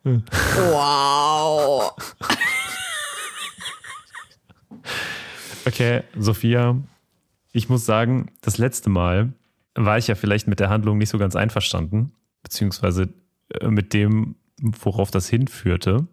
[0.05, 1.93] Wow.
[5.67, 6.77] okay, Sophia,
[7.53, 9.33] ich muss sagen, das letzte Mal,
[9.75, 13.09] war ich ja vielleicht mit der Handlung nicht so ganz einverstanden, beziehungsweise
[13.61, 16.07] äh, mit dem, worauf das hinführte.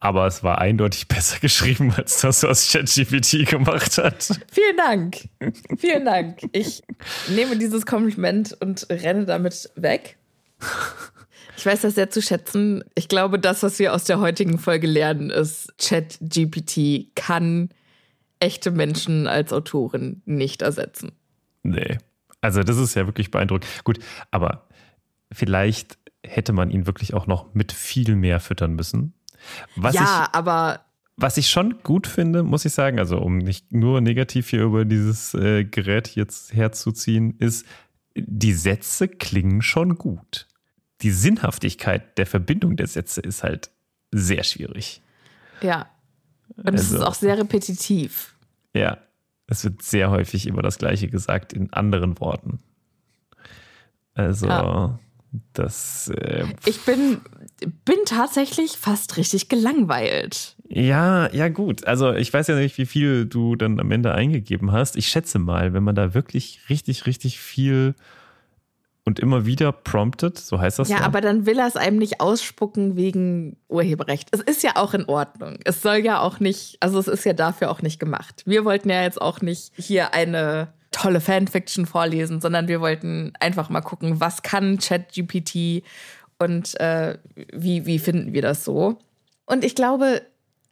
[0.00, 4.40] Aber es war eindeutig besser geschrieben als das, was ChatGPT gemacht hat.
[4.50, 5.28] Vielen Dank.
[5.76, 6.38] Vielen Dank.
[6.52, 6.82] Ich
[7.28, 10.16] nehme dieses Kompliment und renne damit weg.
[11.56, 12.84] Ich weiß das sehr zu schätzen.
[12.94, 17.70] Ich glaube, das, was wir aus der heutigen Folge lernen, ist, ChatGPT kann
[18.40, 21.12] echte Menschen als Autorin nicht ersetzen.
[21.62, 21.98] Nee.
[22.40, 23.66] Also das ist ja wirklich beeindruckend.
[23.84, 23.98] Gut,
[24.30, 24.68] aber
[25.32, 29.14] vielleicht hätte man ihn wirklich auch noch mit viel mehr füttern müssen.
[29.76, 30.80] Was ja, ich, aber
[31.16, 34.84] was ich schon gut finde, muss ich sagen, also um nicht nur negativ hier über
[34.84, 37.66] dieses äh, Gerät jetzt herzuziehen, ist,
[38.14, 40.46] die Sätze klingen schon gut.
[41.02, 43.70] Die Sinnhaftigkeit der Verbindung der Sätze ist halt
[44.12, 45.02] sehr schwierig.
[45.60, 45.88] ja.
[46.56, 48.34] Und es ist Also- auch sehr repetitiv.
[48.74, 48.98] Ja,
[49.46, 52.58] es wird sehr häufig immer das Gleiche gesagt in anderen Worten.
[54.14, 54.98] Also, Ja.
[55.52, 57.20] das, äh, Ich bin,
[57.84, 60.56] bin tatsächlich fast richtig gelangweilt.
[60.68, 61.84] ja, ja, gut.
[61.86, 64.96] Also, ich weiß ja nicht, wie viel du dann am Ende eingegeben hast.
[64.96, 67.94] Ich schätze mal, wenn man da wirklich richtig, richtig viel
[69.08, 72.20] und immer wieder promptet, so heißt das Ja, aber dann will er es einem nicht
[72.20, 74.28] ausspucken wegen Urheberrecht.
[74.32, 75.58] Es ist ja auch in Ordnung.
[75.64, 78.42] Es soll ja auch nicht, also es ist ja dafür auch nicht gemacht.
[78.44, 83.70] Wir wollten ja jetzt auch nicht hier eine tolle Fanfiction vorlesen, sondern wir wollten einfach
[83.70, 85.82] mal gucken, was kann ChatGPT
[86.38, 87.16] und äh,
[87.52, 88.98] wie, wie finden wir das so.
[89.46, 90.20] Und ich glaube,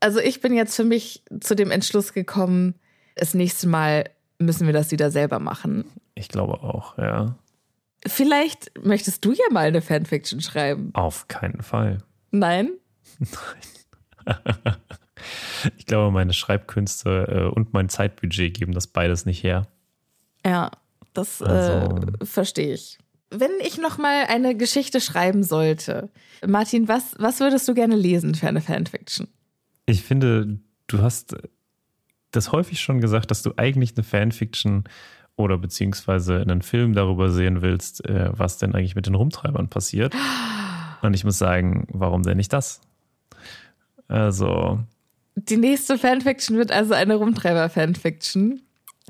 [0.01, 2.75] also ich bin jetzt für mich zu dem Entschluss gekommen,
[3.15, 4.05] das nächste Mal
[4.39, 5.87] müssen wir das wieder selber machen.
[6.15, 7.35] Ich glaube auch, ja.
[8.07, 10.91] Vielleicht möchtest du ja mal eine Fanfiction schreiben.
[10.95, 11.99] Auf keinen Fall.
[12.31, 12.71] Nein?
[15.77, 19.67] Ich glaube, meine Schreibkünste äh, und mein Zeitbudget geben das beides nicht her.
[20.45, 20.71] Ja,
[21.15, 22.99] das Also- äh, verstehe ich.
[23.31, 26.11] Wenn ich noch mal eine Geschichte schreiben sollte,
[26.47, 29.27] Martin, was, was würdest du gerne lesen für eine Fanfiction?
[29.87, 31.35] Ich finde, du hast
[32.31, 34.85] das häufig schon gesagt, dass du eigentlich eine Fanfiction
[35.37, 40.15] oder beziehungsweise einen Film darüber sehen willst, äh, was denn eigentlich mit den Rumtreibern passiert.
[41.03, 42.81] Und ich muss sagen, warum denn nicht das?
[44.09, 44.81] Also,
[45.35, 48.63] Die nächste Fanfiction wird also eine Rumtreiber-Fanfiction.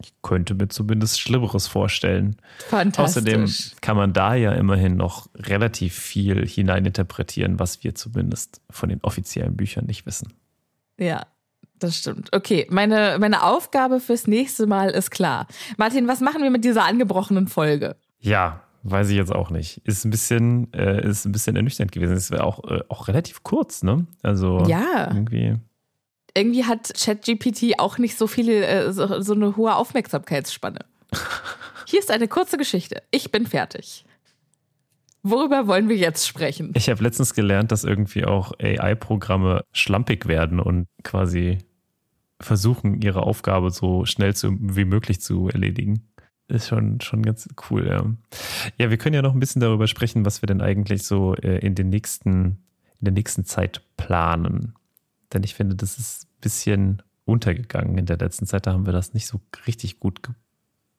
[0.03, 2.37] ich könnte mir zumindest Schlimmeres vorstellen.
[2.69, 3.23] Fantastisch.
[3.23, 3.47] Außerdem
[3.81, 9.57] kann man da ja immerhin noch relativ viel hineininterpretieren, was wir zumindest von den offiziellen
[9.57, 10.33] Büchern nicht wissen.
[10.99, 11.27] Ja,
[11.79, 12.31] das stimmt.
[12.35, 15.47] Okay, meine, meine Aufgabe fürs nächste Mal ist klar.
[15.77, 17.97] Martin, was machen wir mit dieser angebrochenen Folge?
[18.19, 19.79] Ja, weiß ich jetzt auch nicht.
[19.85, 22.15] Ist ein bisschen, äh, ist ein bisschen ernüchternd gewesen.
[22.15, 24.07] Es wäre auch, äh, auch relativ kurz, ne?
[24.23, 25.09] Also Ja.
[25.09, 25.55] irgendwie.
[26.35, 30.81] Irgendwie hat ChatGPT auch nicht so viele, äh, so, so eine hohe Aufmerksamkeitsspanne.
[31.87, 33.03] Hier ist eine kurze Geschichte.
[33.11, 34.05] Ich bin fertig.
[35.29, 36.73] Worüber wollen wir jetzt sprechen?
[36.77, 41.59] Ich habe letztens gelernt, dass irgendwie auch AI-Programme schlampig werden und quasi
[42.41, 46.07] versuchen, ihre Aufgabe so schnell zu, wie möglich zu erledigen.
[46.47, 48.05] Ist schon, schon ganz cool, ja.
[48.79, 51.59] Ja, wir können ja noch ein bisschen darüber sprechen, was wir denn eigentlich so äh,
[51.59, 52.62] in, den nächsten,
[53.01, 54.75] in der nächsten Zeit planen.
[55.33, 58.69] Denn ich finde, das ist ein bisschen untergegangen in der letzten Zeit.
[58.69, 60.23] Da haben wir das nicht so richtig gut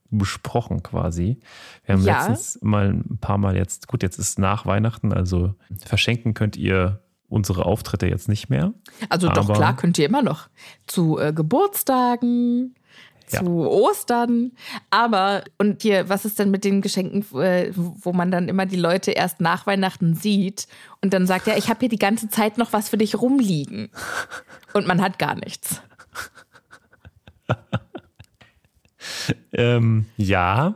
[0.09, 1.39] besprochen quasi.
[1.85, 2.17] Wir haben Ja.
[2.27, 7.01] letztens mal ein paar Mal jetzt, gut, jetzt ist nach Weihnachten, also verschenken könnt ihr
[7.29, 8.73] unsere Auftritte jetzt nicht mehr.
[9.09, 10.47] Also doch klar, könnt ihr immer noch.
[10.85, 12.73] Zu äh, Geburtstagen,
[13.29, 13.43] Ja.
[13.43, 14.53] zu Ostern.
[14.89, 18.77] Aber, und hier, was ist denn mit den Geschenken, äh, wo man dann immer die
[18.77, 20.67] Leute erst nach Weihnachten sieht
[21.01, 23.89] und dann sagt, ja, ich habe hier die ganze Zeit noch was für dich rumliegen.
[24.71, 25.81] Und man hat gar nichts.
[29.53, 30.75] Ähm, ja.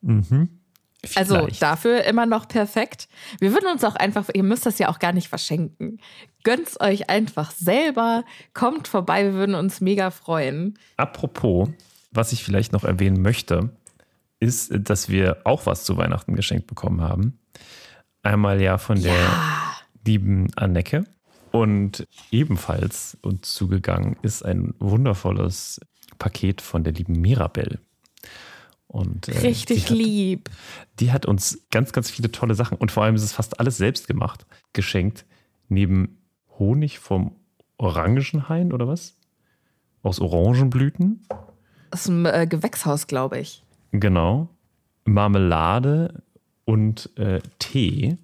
[0.00, 0.48] Mhm.
[1.14, 3.08] Also dafür immer noch perfekt.
[3.40, 6.00] Wir würden uns auch einfach, ihr müsst das ja auch gar nicht verschenken.
[6.42, 10.78] Gönnt's euch einfach selber, kommt vorbei, wir würden uns mega freuen.
[10.96, 11.68] Apropos,
[12.10, 13.70] was ich vielleicht noch erwähnen möchte,
[14.40, 17.38] ist, dass wir auch was zu Weihnachten geschenkt bekommen haben.
[18.22, 19.28] Einmal ja von der
[20.06, 21.04] lieben Anneke
[21.50, 25.80] und ebenfalls uns zugegangen ist ein wundervolles
[26.18, 27.78] Paket von der lieben Mirabelle.
[28.86, 30.50] Und, äh, Richtig die hat, lieb.
[31.00, 33.76] Die hat uns ganz, ganz viele tolle Sachen und vor allem ist es fast alles
[33.76, 35.24] selbst gemacht, geschenkt.
[35.68, 36.18] Neben
[36.58, 37.34] Honig vom
[37.76, 39.16] Orangenhain oder was?
[40.02, 41.26] Aus Orangenblüten.
[41.90, 43.64] Aus dem äh, Gewächshaus, glaube ich.
[43.90, 44.48] Genau.
[45.04, 46.22] Marmelade
[46.64, 48.16] und äh, Tee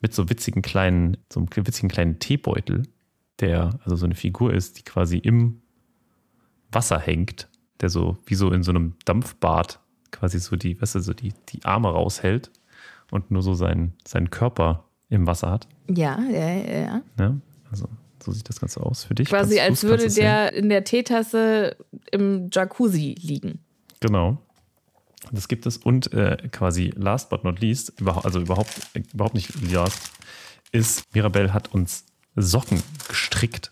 [0.00, 2.82] mit so witzigen kleinen, so einem witzigen kleinen Teebeutel,
[3.40, 5.62] der also so eine Figur ist, die quasi im
[6.72, 7.48] Wasser hängt,
[7.80, 11.32] der so wie so in so einem Dampfbad quasi so die, weißt du, so die,
[11.50, 12.50] die Arme raushält
[13.10, 15.68] und nur so seinen, seinen Körper im Wasser hat.
[15.88, 17.02] Ja, ja, ja.
[17.18, 17.36] ja.
[17.70, 17.88] Also
[18.22, 19.28] so sieht das Ganze aus für dich.
[19.28, 20.24] Quasi Kannst als würde du's sehen?
[20.24, 21.76] der in der Teetasse
[22.10, 23.60] im Jacuzzi liegen.
[24.00, 24.38] Genau.
[25.32, 25.76] Das gibt es.
[25.76, 30.10] Und äh, quasi last but not least, also überhaupt, äh, überhaupt nicht last,
[30.72, 32.04] ist, Mirabelle hat uns
[32.36, 33.70] Socken gestrickt.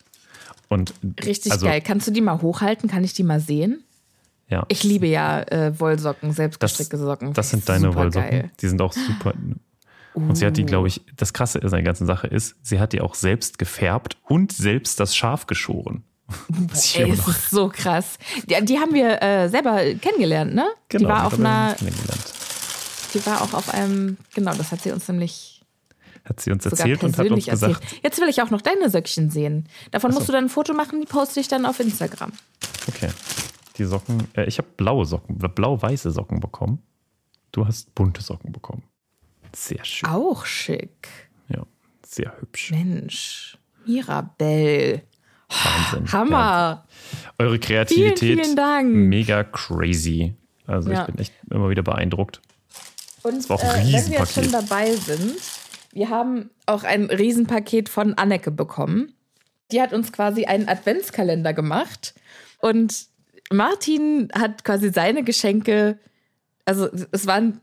[0.69, 0.93] Und
[1.25, 1.81] Richtig also, geil.
[1.81, 2.89] Kannst du die mal hochhalten?
[2.89, 3.83] Kann ich die mal sehen?
[4.49, 7.33] Ja, Ich liebe ja äh, Wollsocken, selbstgestrickte Socken.
[7.33, 8.29] das sind deine Wollsocken.
[8.29, 8.51] geil.
[8.61, 9.33] Die sind auch super.
[10.13, 12.93] Und sie hat die, glaube ich, das Krasse an der ganzen Sache ist, sie hat
[12.93, 16.03] die auch selbst gefärbt und selbst das Schaf geschoren.
[16.47, 18.17] Was Ey, das ist so krass.
[18.49, 20.65] Die, die haben wir äh, selber kennengelernt, ne?
[20.91, 21.75] die Genau, war die auf haben wir einer,
[23.13, 25.56] die war auch auf einem, genau, das hat sie uns nämlich
[26.27, 28.03] Hat sie uns erzählt und hat uns gesagt, erzählt.
[28.03, 29.67] Jetzt will ich auch noch deine Söckchen sehen.
[29.91, 30.17] Davon so.
[30.17, 32.31] musst du dann ein Foto machen, die poste ich dann auf Instagram.
[32.87, 33.09] okay,
[33.77, 36.79] die Socken, äh, ich habe blaue Socken, blau-weiße Socken bekommen.
[37.51, 38.83] Du hast bunte Socken bekommen.
[39.55, 40.09] Sehr schön.
[40.09, 41.07] Auch schick.
[41.49, 41.63] Ja,
[42.05, 42.71] sehr hübsch.
[42.71, 45.03] Mensch, Mirabelle.
[45.49, 46.11] Wahnsinn.
[46.11, 46.37] Hammer.
[46.37, 46.85] Ja.
[47.37, 48.89] Eure Kreativität, Vielen, vielen Dank.
[48.93, 50.33] mega crazy.
[50.65, 51.01] Also Ja.
[51.01, 52.41] ich bin echt immer wieder beeindruckt.
[53.23, 55.37] Und war auch ein äh, wenn wir jetzt schon dabei sind,
[55.97, 59.13] wir haben auch ein Riesenpaket von Anneke bekommen.
[59.71, 62.13] Die hat uns quasi einen Adventskalender gemacht
[62.59, 63.07] und
[63.51, 65.97] Martin hat quasi seine Geschenke,
[66.65, 67.61] also es waren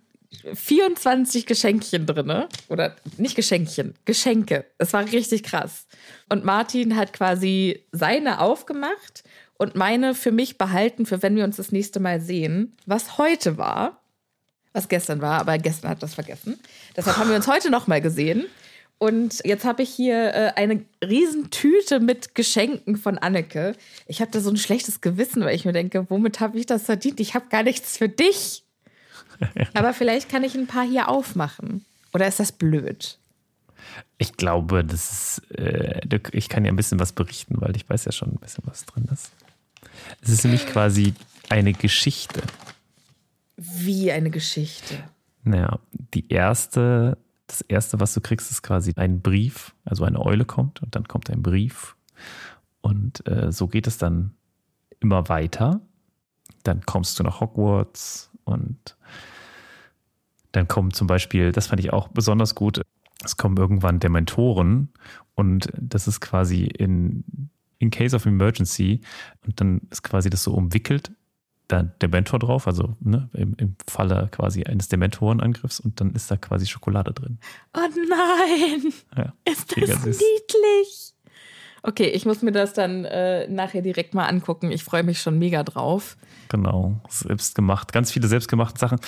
[0.52, 4.64] 24 Geschenkchen drin, oder nicht Geschenkchen, Geschenke.
[4.78, 5.86] Es war richtig krass.
[6.28, 9.22] Und Martin hat quasi seine aufgemacht
[9.58, 13.58] und meine für mich behalten, für wenn wir uns das nächste Mal sehen, was heute
[13.58, 14.00] war
[14.74, 16.58] was gestern war, aber gestern hat das vergessen.
[16.96, 18.46] Deshalb haben wir uns heute noch mal gesehen.
[18.98, 23.74] Und jetzt habe ich hier äh, eine Riesentüte mit Geschenken von Anneke.
[24.06, 26.84] Ich habe da so ein schlechtes Gewissen, weil ich mir denke, womit habe ich das
[26.84, 27.20] verdient?
[27.20, 28.64] Ich habe gar nichts für dich.
[29.74, 31.84] Aber vielleicht kann ich ein paar hier aufmachen.
[32.12, 33.18] Oder ist das blöd?
[34.16, 36.00] Ich glaube, das ist, äh,
[36.32, 38.86] ich kann ja ein bisschen was berichten, weil ich weiß ja schon ein bisschen, was
[38.86, 39.32] drin ist.
[40.22, 41.14] Es ist nämlich quasi
[41.48, 42.42] eine Geschichte.
[43.56, 45.04] Wie eine Geschichte.
[45.44, 49.74] Naja, die erste, das erste, was du kriegst, ist quasi ein Brief.
[49.84, 51.96] Also eine Eule kommt und dann kommt ein Brief.
[52.80, 54.34] Und äh, so geht es dann
[55.00, 55.80] immer weiter.
[56.62, 58.96] Dann kommst du nach Hogwarts und
[60.52, 62.80] dann kommen zum Beispiel, das fand ich auch besonders gut,
[63.24, 64.90] es kommen irgendwann Dementoren
[65.34, 69.00] und das ist quasi in, in case of emergency
[69.46, 71.10] und dann ist quasi das so umwickelt,
[71.68, 76.36] da Dementor drauf, also ne, im, im Falle quasi eines Dementorenangriffs und dann ist da
[76.36, 77.38] quasi Schokolade drin.
[77.76, 78.92] Oh nein!
[79.16, 80.18] Ja, Ist das süß.
[80.20, 81.14] niedlich?
[81.82, 84.70] Okay, ich muss mir das dann äh, nachher direkt mal angucken.
[84.72, 86.16] Ich freue mich schon mega drauf.
[86.48, 87.92] Genau, selbst gemacht.
[87.92, 88.98] Ganz viele selbstgemachte Sachen.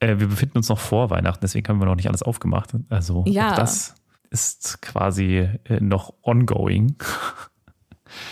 [0.00, 2.70] Äh, wir befinden uns noch vor Weihnachten, deswegen haben wir noch nicht alles aufgemacht.
[2.90, 3.52] Also Ja.
[3.52, 3.94] auch das
[4.30, 6.96] ist quasi äh, noch ongoing.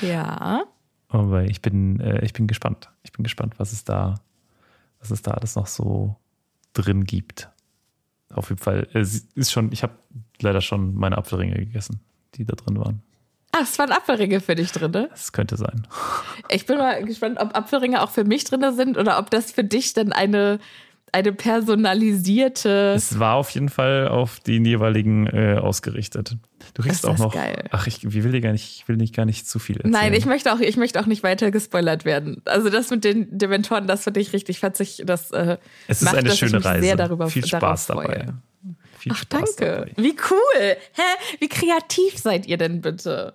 [0.00, 0.64] Ja.
[1.12, 2.90] Aber ich bin, äh, ich bin gespannt.
[3.02, 4.14] Ich bin gespannt, was es da,
[5.00, 6.16] was es da alles noch so
[6.72, 7.50] drin gibt.
[8.32, 8.88] Auf jeden Fall.
[8.94, 9.92] äh, Es ist schon, ich habe
[10.40, 12.00] leider schon meine Apfelringe gegessen,
[12.34, 13.02] die da drin waren.
[13.54, 14.90] Ach, es waren Apfelringe für dich drin.
[14.92, 15.08] ne?
[15.10, 15.86] Das könnte sein.
[16.48, 19.64] Ich bin mal gespannt, ob Apfelringe auch für mich drin sind oder ob das für
[19.64, 20.58] dich dann eine,
[21.12, 22.94] eine personalisierte.
[22.96, 26.36] Es war auf jeden Fall auf die jeweiligen äh, ausgerichtet.
[26.74, 27.34] Du kriegst auch noch.
[27.34, 27.64] geil.
[27.70, 29.92] Ach, ich will dir gar nicht, ich will nicht gar nicht zu viel erzählen.
[29.92, 32.40] Nein, ich möchte auch, ich möchte auch nicht weiter gespoilert werden.
[32.46, 35.02] Also das mit den Dementoren, das finde ich richtig fetzig.
[35.04, 36.82] Das äh, Es ist macht, eine ich schöne mich Reise.
[36.86, 38.28] Sehr darüber, viel Spaß dabei.
[38.98, 39.86] Viel Ach, Spaß danke.
[39.86, 39.92] dabei.
[40.02, 40.76] Wie cool.
[40.92, 41.36] Hä?
[41.40, 43.34] Wie kreativ seid ihr denn bitte?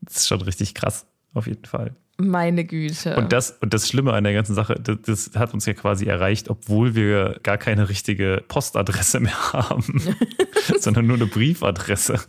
[0.00, 1.94] Das ist schon richtig krass, auf jeden Fall.
[2.18, 3.16] Meine Güte.
[3.16, 6.06] Und das, und das Schlimme an der ganzen Sache, das, das hat uns ja quasi
[6.06, 10.00] erreicht, obwohl wir gar keine richtige Postadresse mehr haben,
[10.78, 12.20] sondern nur eine Briefadresse.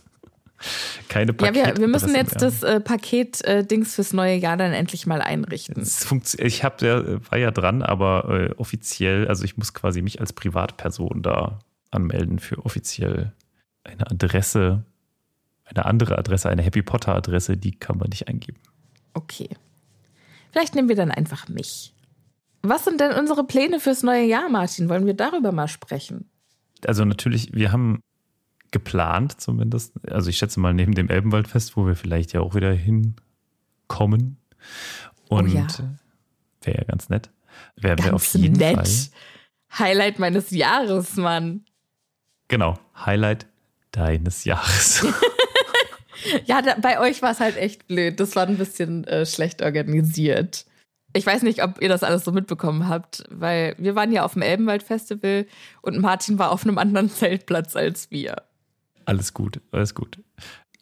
[1.09, 2.49] Keine ja, Paketadresse wir, wir müssen jetzt mehr.
[2.49, 5.85] das äh, Paket-Dings fürs neue Jahr dann endlich mal einrichten.
[6.37, 10.33] Ich hab ja, war ja dran, aber äh, offiziell, also ich muss quasi mich als
[10.33, 11.59] Privatperson da
[11.91, 13.33] anmelden für offiziell
[13.83, 14.85] eine Adresse,
[15.65, 18.59] eine andere Adresse, eine Happy Potter Adresse, die kann man nicht eingeben.
[19.13, 19.49] Okay.
[20.53, 21.93] Vielleicht nehmen wir dann einfach mich.
[22.61, 24.87] Was sind denn unsere Pläne fürs neue Jahr, Martin?
[24.87, 26.29] Wollen wir darüber mal sprechen?
[26.85, 27.99] Also natürlich, wir haben
[28.71, 32.71] geplant zumindest, also ich schätze mal neben dem Elbenwaldfest, wo wir vielleicht ja auch wieder
[32.71, 34.37] hinkommen.
[35.27, 35.67] Und Oh ja.
[36.61, 37.31] wäre ja ganz nett.
[37.75, 38.75] Werden wir Ganz auf jeden nett.
[38.75, 38.87] Fall.
[39.79, 41.65] Highlight meines Jahres, Mann.
[42.47, 43.47] Genau, Highlight
[43.91, 45.05] deines Jahres.
[46.45, 48.19] Ja, da, bei euch war es halt echt blöd.
[48.19, 50.65] Das war ein bisschen äh, schlecht organisiert.
[51.15, 54.33] Ich weiß nicht, ob ihr das alles so mitbekommen habt, weil wir waren ja auf
[54.33, 55.45] dem Elbenwald-Festival
[55.81, 58.41] und Martin war auf einem anderen Zeltplatz als wir.
[59.05, 60.19] Alles gut, alles gut.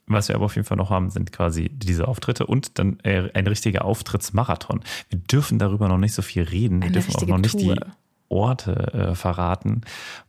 [0.08, 3.30] Was wir aber auf jeden Fall noch haben, sind quasi diese Auftritte und dann äh,
[3.34, 4.82] ein richtiger Auftrittsmarathon.
[5.10, 6.82] Wir dürfen darüber noch nicht so viel reden.
[6.82, 7.76] Wir Eine dürfen auch noch nicht Tour.
[7.76, 7.82] die
[8.32, 9.82] Orte äh, verraten,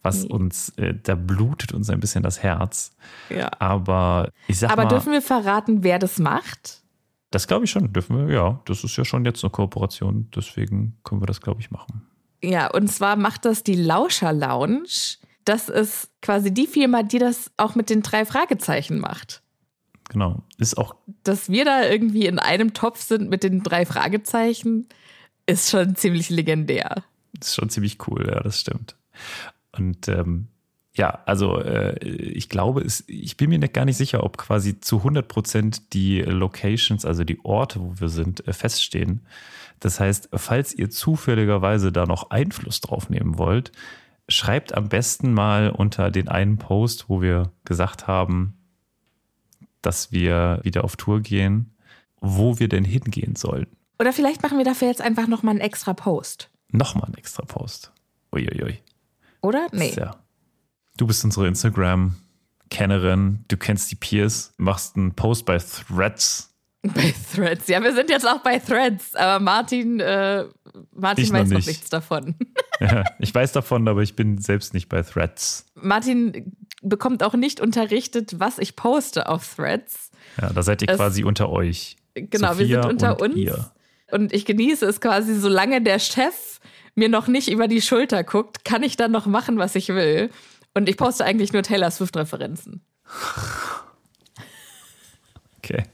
[0.03, 2.95] was uns, äh, da blutet uns ein bisschen das Herz.
[3.31, 3.51] Ja.
[3.59, 6.83] Aber ich sag Aber mal, dürfen wir verraten, wer das macht?
[7.33, 8.61] das glaube ich schon, dürfen wir, ja.
[8.67, 12.07] Das ist ja schon jetzt eine Kooperation, deswegen können wir das, glaube ich, machen.
[12.45, 15.17] Ja, und zwar macht das die Lauscher Lounge.
[15.45, 19.43] das ist quasi die Firma, die das auch mit den drei Fragezeichen macht.
[20.09, 20.43] Genau.
[20.59, 20.95] Ist auch.
[21.25, 24.89] Dass wir da irgendwie in einem Topf sind mit den drei Fragezeichen,
[25.47, 27.03] ist schon ziemlich legendär.
[27.43, 28.97] Ist schon ziemlich cool, ja, das stimmt.
[29.73, 30.49] Und ähm,
[30.95, 34.81] ja, also äh, ich glaube, es, ich bin mir nicht gar nicht sicher, ob quasi
[34.81, 39.27] zu 100 Prozent die Locations, also die Orte, wo wir sind, äh, feststehen.
[39.81, 43.73] Das heißt, falls ihr zufälligerweise da noch Einfluss drauf nehmen wollt,
[44.29, 48.55] schreibt am besten mal unter den einen Post, wo wir gesagt haben,
[49.81, 51.75] dass wir wieder auf Tour gehen,
[52.21, 53.67] wo wir denn hingehen sollen.
[53.99, 56.52] Oder vielleicht machen wir dafür jetzt einfach nochmal einen extra Post.
[56.73, 57.93] Nochmal einen extra Post.
[58.35, 58.79] Uiuiui.
[59.43, 59.69] Oder?
[59.73, 59.95] Nee.
[59.97, 60.17] Ja.
[60.97, 66.49] Du bist unsere Instagram-Kennerin, du kennst die Peers, machst einen Post bei Threads.
[66.83, 70.45] Bei Threads, ja, wir sind jetzt auch bei Threads, aber Martin, äh,
[70.93, 71.69] Martin Ich weiß noch nicht.
[71.69, 72.35] nichts davon.
[72.81, 75.67] Ja, ich weiß davon, aber ich bin selbst nicht bei Threads.
[75.77, 76.53] Martin
[76.83, 80.11] bekommt auch nicht unterrichtet, was ich poste auf Threads.
[80.41, 81.97] Ja, da seid ihr Es- quasi unter euch.
[82.15, 83.37] Genau, Sophia wir sind unter uns.
[83.37, 83.71] Ihr.
[84.13, 86.61] Und ich genieße es quasi, solange der Chef
[86.95, 90.31] mir noch nicht über die Schulter guckt, kann ich dann noch machen, was ich will.
[90.75, 92.83] Und ich poste eigentlich nur Taylor Swift-Referenzen.
[95.59, 95.85] Okay.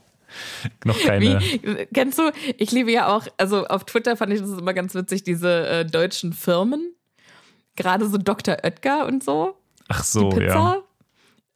[0.83, 1.39] Noch keine.
[1.39, 4.93] Wie, kennst du, ich liebe ja auch, also auf Twitter fand ich das immer ganz
[4.95, 6.93] witzig, diese äh, deutschen Firmen.
[7.75, 8.57] Gerade so Dr.
[8.63, 9.55] Oetker und so.
[9.87, 10.43] Ach so, Pizza.
[10.45, 10.83] ja.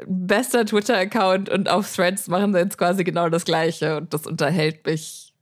[0.05, 4.86] Bester Twitter-Account und auf Threads machen sie jetzt quasi genau das Gleiche und das unterhält
[4.86, 5.32] mich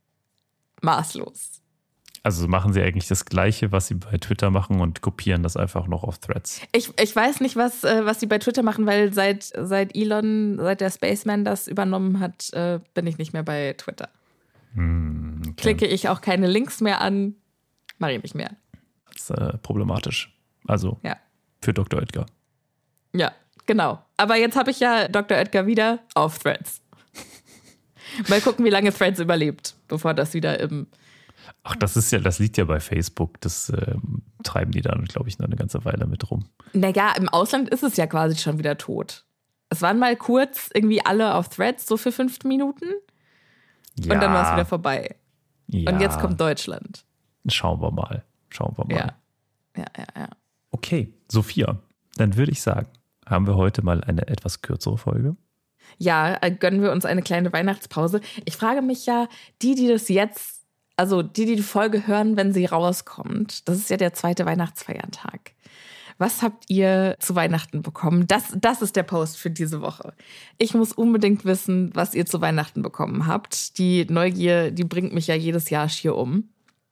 [0.82, 1.48] maßlos.
[2.24, 5.88] Also machen sie eigentlich das Gleiche, was sie bei Twitter machen und kopieren das einfach
[5.88, 6.60] noch auf Threads.
[6.70, 10.56] Ich, ich weiß nicht, was, äh, was sie bei Twitter machen, weil seit, seit Elon,
[10.58, 14.08] seit der Spaceman das übernommen hat, äh, bin ich nicht mehr bei Twitter.
[14.74, 15.54] Hm, okay.
[15.56, 17.34] Klicke ich auch keine Links mehr an,
[17.98, 18.50] mache ich nicht mehr.
[19.12, 20.32] Das ist äh, problematisch.
[20.68, 21.16] Also Ja.
[21.60, 21.98] für Dr.
[22.00, 22.26] Oetker.
[23.12, 23.32] Ja,
[23.66, 24.00] genau.
[24.16, 25.36] Aber jetzt habe ich ja Dr.
[25.38, 26.80] Oetker wieder auf Threads.
[28.28, 30.86] Mal gucken, wie lange Threads überlebt, bevor das wieder im.
[31.64, 33.40] Ach, das ist ja, das liegt ja bei Facebook.
[33.40, 36.44] Das ähm, treiben die dann, glaube ich, noch eine ganze Weile mit rum.
[36.72, 39.24] Naja, im Ausland ist es ja quasi schon wieder tot.
[39.68, 42.86] Es waren mal kurz irgendwie alle auf Threads, so für fünf Minuten.
[43.98, 45.16] Ja, Und dann war es wieder vorbei.
[45.66, 45.90] ja.
[45.90, 47.04] Und jetzt kommt Deutschland.
[47.48, 48.24] Schauen wir mal.
[48.50, 48.94] Schauen wir mal.
[48.96, 49.14] Ja.
[49.76, 50.28] Ja, ja, ja.
[50.70, 51.78] Okay, Sophia,
[52.16, 52.88] dann würde ich sagen,
[53.26, 55.36] haben wir heute mal eine etwas kürzere Folge.
[55.98, 58.20] Ja, äh, gönnen wir uns eine kleine Weihnachtspause.
[58.44, 59.28] Ich frage mich ja,
[59.62, 60.62] die, die das jetzt,
[60.96, 65.52] also die, die die Folge hören, wenn sie rauskommt, das ist ja der zweite Weihnachtsfeiertag.
[66.18, 68.26] Was habt ihr zu Weihnachten bekommen?
[68.26, 70.14] Das, das ist der Post für diese Woche.
[70.58, 73.78] Ich muss unbedingt wissen, was ihr zu Weihnachten bekommen habt.
[73.78, 76.48] Die Neugier, die bringt mich ja jedes Jahr schier um.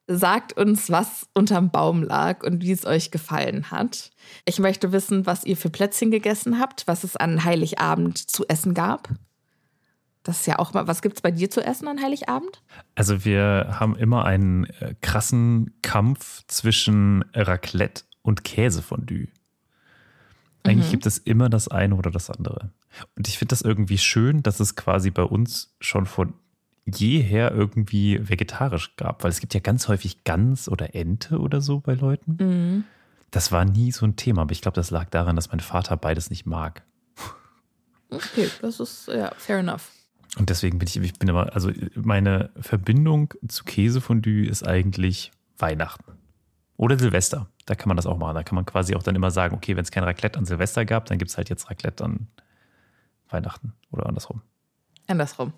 [0.07, 4.11] Sagt uns, was unterm Baum lag und wie es euch gefallen hat.
[4.45, 8.73] Ich möchte wissen, was ihr für Plätzchen gegessen habt, was es an Heiligabend zu essen
[8.73, 9.09] gab.
[10.23, 12.61] Das ist ja auch mal, was gibt's bei dir zu essen an Heiligabend?
[12.95, 19.29] Also wir haben immer einen äh, krassen Kampf zwischen Raclette und Käsefondue.
[20.63, 20.91] Eigentlich Mhm.
[20.91, 22.71] gibt es immer das eine oder das andere.
[23.15, 26.33] Und ich finde das irgendwie schön, dass es quasi bei uns schon von
[26.85, 31.79] jeher irgendwie vegetarisch gab, weil es gibt ja ganz häufig Gans oder Ente oder so
[31.79, 32.37] bei Leuten.
[32.39, 32.83] Mhm.
[33.29, 35.95] Das war nie so ein Thema, aber ich glaube, das lag daran, dass mein Vater
[35.95, 36.83] beides nicht mag.
[38.09, 39.89] Okay, das ist ja fair enough.
[40.37, 46.13] Und deswegen bin ich, ich bin immer, also meine Verbindung zu Käsefondue ist eigentlich Weihnachten.
[46.77, 47.47] Oder Silvester.
[47.65, 48.35] Da kann man das auch machen.
[48.35, 50.83] Da kann man quasi auch dann immer sagen, okay, wenn es kein Raclette an Silvester
[50.83, 52.27] gab, dann gibt es halt jetzt Raclette an
[53.29, 54.41] Weihnachten oder andersrum.
[55.07, 55.53] Andersrum.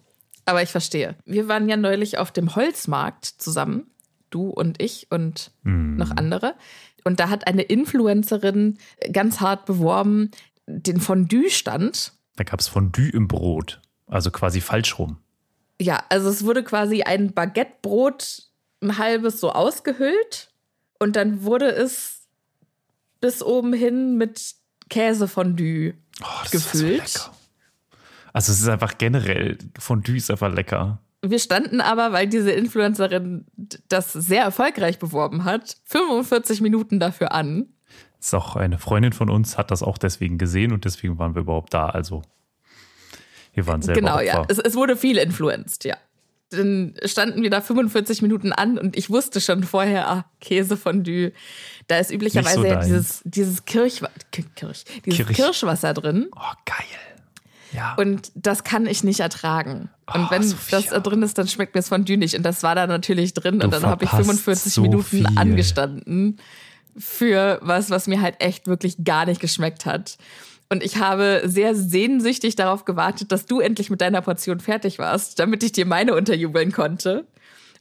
[0.45, 1.15] Aber ich verstehe.
[1.25, 3.87] Wir waren ja neulich auf dem Holzmarkt zusammen,
[4.29, 6.55] du und ich und noch andere.
[7.05, 8.77] Und da hat eine Influencerin
[9.11, 10.31] ganz hart beworben,
[10.67, 12.13] den Fondue-Stand.
[12.35, 13.81] Da gab es Fondue im Brot.
[14.07, 15.17] Also quasi falsch rum.
[15.81, 18.43] Ja, also es wurde quasi ein Baguettebrot,
[18.81, 20.51] ein halbes so ausgehöhlt
[20.99, 22.21] und dann wurde es
[23.21, 24.55] bis oben hin mit
[24.89, 27.07] Käsefondue Oh, das ist gefüllt.
[27.07, 27.37] so lecker.
[28.33, 30.99] Also es ist einfach generell, Fondue ist einfach lecker.
[31.21, 33.45] Wir standen aber, weil diese Influencerin
[33.87, 37.67] das sehr erfolgreich beworben hat, 45 Minuten dafür an.
[38.19, 41.41] Ist auch eine Freundin von uns, hat das auch deswegen gesehen und deswegen waren wir
[41.43, 41.87] überhaupt da.
[41.87, 42.23] Also
[43.53, 44.25] wir waren selber genau, Opfer.
[44.25, 44.45] ja.
[44.49, 45.95] Es, es wurde viel influenced, ja.
[46.49, 51.31] Dann standen wir da 45 Minuten an und ich wusste schon vorher, ah, Käsefondue.
[51.87, 55.37] Da ist üblicherweise so ja dieses, dieses, Kirchwa Ki- Kirch, dieses Kirch.
[55.37, 56.27] Kirschwasser drin.
[56.35, 56.85] Oh, geil.
[57.73, 57.95] Ja.
[57.95, 59.89] Und das kann ich nicht ertragen.
[60.13, 60.79] Und Oh, wenn Sophia.
[60.79, 62.35] das da drin ist, dann schmeckt mir das Fondue nicht.
[62.35, 63.59] Und das war da natürlich drin.
[63.59, 65.27] Du und dann habe ich verpasst 45 so Minuten viel.
[65.35, 66.39] angestanden,
[66.97, 70.17] für was, was mir halt echt wirklich gar nicht geschmeckt hat.
[70.69, 75.39] Und ich habe sehr sehnsüchtig darauf gewartet, dass du endlich mit deiner Portion fertig warst,
[75.39, 77.27] damit ich dir meine unterjubeln konnte.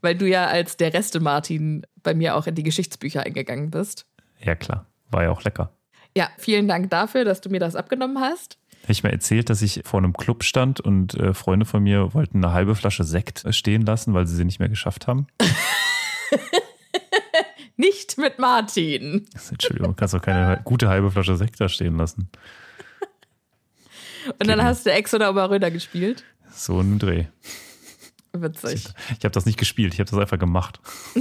[0.00, 4.04] Weil du ja als der Reste Martin bei mir auch in die Geschichtsbücher eingegangen bist.
[4.40, 4.86] Ja, klar.
[5.10, 5.72] War ja auch lecker.
[6.16, 8.58] Ja, vielen Dank dafür, dass du mir das abgenommen hast.
[8.82, 12.14] Habe ich mir erzählt, dass ich vor einem Club stand und äh, Freunde von mir
[12.14, 15.28] wollten eine halbe Flasche Sekt stehen lassen, weil sie sie nicht mehr geschafft haben?
[17.76, 19.26] nicht mit Martin.
[19.50, 22.28] Entschuldigung, kannst doch keine gute halbe Flasche Sekt da stehen lassen.
[24.38, 26.24] Und dann hast du Ex oder Oberröder gespielt?
[26.52, 27.26] So ein Dreh.
[28.32, 28.88] Witzig.
[29.18, 30.80] Ich habe das nicht gespielt, ich habe das einfach gemacht.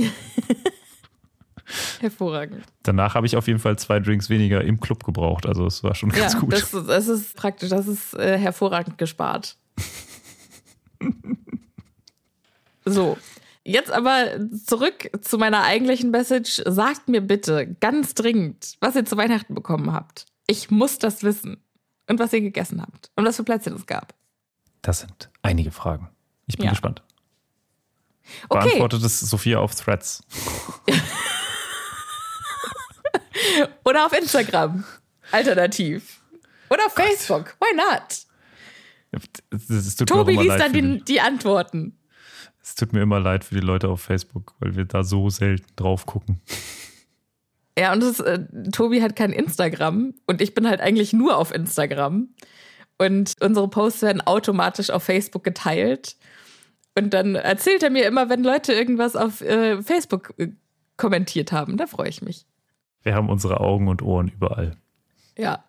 [1.99, 2.63] Hervorragend.
[2.83, 5.45] Danach habe ich auf jeden Fall zwei Drinks weniger im Club gebraucht.
[5.45, 6.53] Also es war schon ganz ja, gut.
[6.53, 9.57] Das, das ist praktisch, das ist äh, hervorragend gespart.
[12.85, 13.17] so.
[13.63, 16.63] Jetzt aber zurück zu meiner eigentlichen Message.
[16.65, 20.25] Sagt mir bitte ganz dringend, was ihr zu Weihnachten bekommen habt.
[20.47, 21.57] Ich muss das wissen.
[22.07, 23.11] Und was ihr gegessen habt.
[23.15, 24.13] Und was für Plätzchen es gab.
[24.81, 26.09] Das sind einige Fragen.
[26.47, 26.71] Ich bin Ja.
[26.71, 27.03] gespannt.
[28.49, 28.67] Okay.
[28.67, 30.23] Beantwortet es Sophia auf Threads.
[33.85, 34.83] Oder auf Instagram.
[35.31, 36.21] Alternativ.
[36.69, 37.55] Oder auf Facebook.
[37.59, 38.27] Why not?
[40.07, 41.97] Tobi liest dann die, die, Antworten.
[42.61, 45.67] es tut mir immer leid für die Leute auf Facebook, weil wir da so selten
[45.75, 46.39] drauf gucken.
[47.77, 48.39] Ja, und das, äh,
[48.71, 52.29] Tobi hat kein Instagram und ich bin halt eigentlich nur auf Instagram.
[52.97, 56.15] Und unsere Posts werden automatisch auf Facebook geteilt.
[56.97, 60.49] Und dann erzählt er mir immer, wenn Leute irgendwas auf äh, Facebook äh,
[60.97, 61.77] kommentiert haben.
[61.77, 62.45] Da freue ich mich.
[63.03, 64.77] Wir haben unsere Augen und Ohren überall.
[65.37, 65.63] Ja.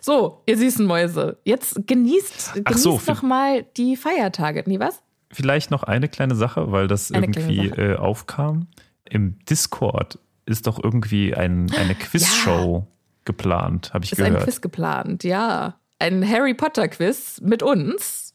[0.00, 1.38] So, ihr süßen Mäuse.
[1.44, 4.62] Jetzt genießt, genießt so, doch mal die Feiertage.
[4.66, 5.02] Nee, was?
[5.30, 8.68] Vielleicht noch eine kleine Sache, weil das Eine irgendwie äh, aufkam.
[9.04, 12.86] Im Discord ist doch irgendwie ein, eine Quizshow
[13.24, 14.44] geplant, habe ich Ist ein gehört.
[14.44, 15.74] Quiz geplant, ja.
[15.98, 18.34] Ein Harry Potter Quiz mit uns.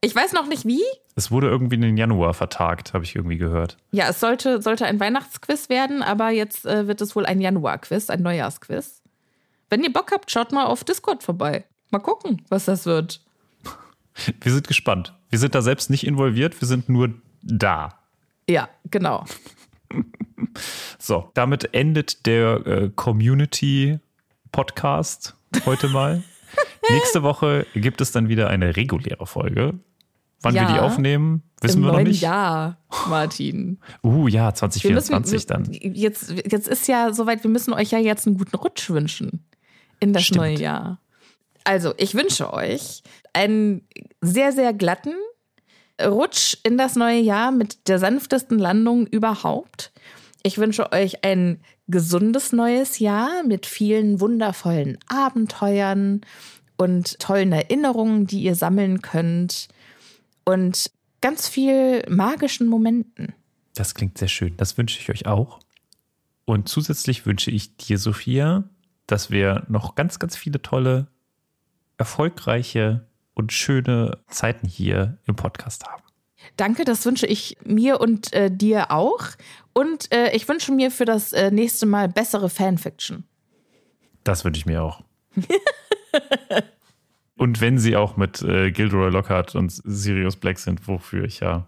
[0.00, 0.82] Ich weiß noch nicht wie.
[1.14, 3.76] Es wurde irgendwie in den Januar vertagt, habe ich irgendwie gehört.
[3.90, 8.08] Ja, es sollte, sollte ein Weihnachtsquiz werden, aber jetzt äh, wird es wohl ein Januar-Quiz,
[8.08, 9.02] ein Neujahrsquiz.
[9.68, 11.64] Wenn ihr Bock habt, schaut mal auf Discord vorbei.
[11.90, 13.20] Mal gucken, was das wird.
[14.40, 15.12] Wir sind gespannt.
[15.28, 17.98] Wir sind da selbst nicht involviert, wir sind nur da.
[18.48, 19.24] Ja, genau.
[20.98, 25.34] So, damit endet der äh, Community-Podcast
[25.64, 26.22] heute mal.
[26.90, 29.72] Nächste Woche gibt es dann wieder eine reguläre Folge.
[30.42, 30.72] Wann wir Ja.
[30.74, 32.20] die aufnehmen, wissen wir noch nicht.
[32.20, 32.78] Jahr,
[33.08, 33.78] Martin.
[34.02, 35.68] Uh, ja, Wir 2024 müssen, dann.
[35.72, 39.44] Jetzt, jetzt ist ja soweit, wir müssen euch ja jetzt einen guten Rutsch wünschen
[40.00, 40.38] in das Stimmt.
[40.38, 40.98] neue Jahr.
[41.64, 43.82] Also, ich wünsche euch einen
[44.20, 45.14] sehr, sehr glatten
[46.04, 49.92] Rutsch in das neue Jahr mit der sanftesten Landung überhaupt.
[50.42, 56.22] Ich wünsche euch ein gesundes neues Jahr mit vielen wundervollen Abenteuern
[56.76, 59.68] und tollen Erinnerungen, die ihr sammeln könnt
[60.44, 60.90] und
[61.20, 63.34] ganz viel magischen Momenten.
[63.74, 64.56] Das klingt sehr schön.
[64.56, 65.60] Das wünsche ich euch auch.
[66.44, 68.64] Und zusätzlich wünsche ich dir, Sophia,
[69.06, 71.06] dass wir noch ganz, ganz viele tolle,
[71.96, 76.02] erfolgreiche und schöne Zeiten hier im Podcast haben.
[76.56, 79.28] Danke, das wünsche ich mir und äh, dir auch.
[79.72, 83.24] Und äh, ich wünsche mir für das äh, nächste Mal bessere Fanfiction.
[84.24, 85.02] Das wünsche ich mir auch.
[87.36, 91.66] und wenn sie auch mit äh, Gilderoy Lockhart und Sirius Black sind, wofür ich ja.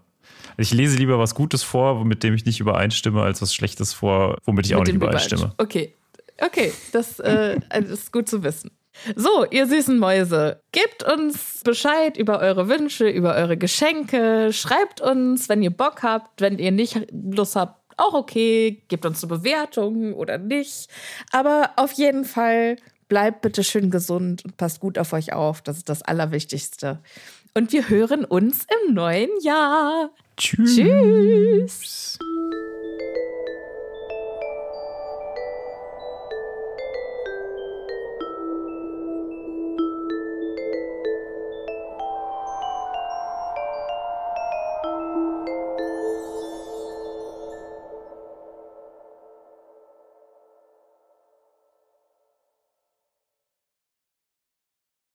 [0.57, 4.37] Ich lese lieber was Gutes vor, mit dem ich nicht übereinstimme, als was Schlechtes vor,
[4.45, 5.53] womit ich auch Mit nicht dem übereinstimme.
[5.57, 5.93] Okay,
[6.39, 8.71] okay, das äh, das ist gut zu wissen.
[9.15, 14.53] So, ihr süßen Mäuse, gebt uns Bescheid über eure Wünsche, über eure Geschenke.
[14.53, 18.83] Schreibt uns, wenn ihr Bock habt, wenn ihr nicht Lust habt, auch okay.
[18.87, 20.89] Gebt uns eine Bewertung oder nicht.
[21.31, 22.77] Aber auf jeden Fall
[23.07, 25.61] bleibt bitte schön gesund und passt gut auf euch auf.
[25.61, 26.99] Das ist das Allerwichtigste.
[27.53, 30.09] Und wir hören uns im neuen Jahr.
[30.37, 30.75] Tschüss.
[30.75, 32.19] Tschüss.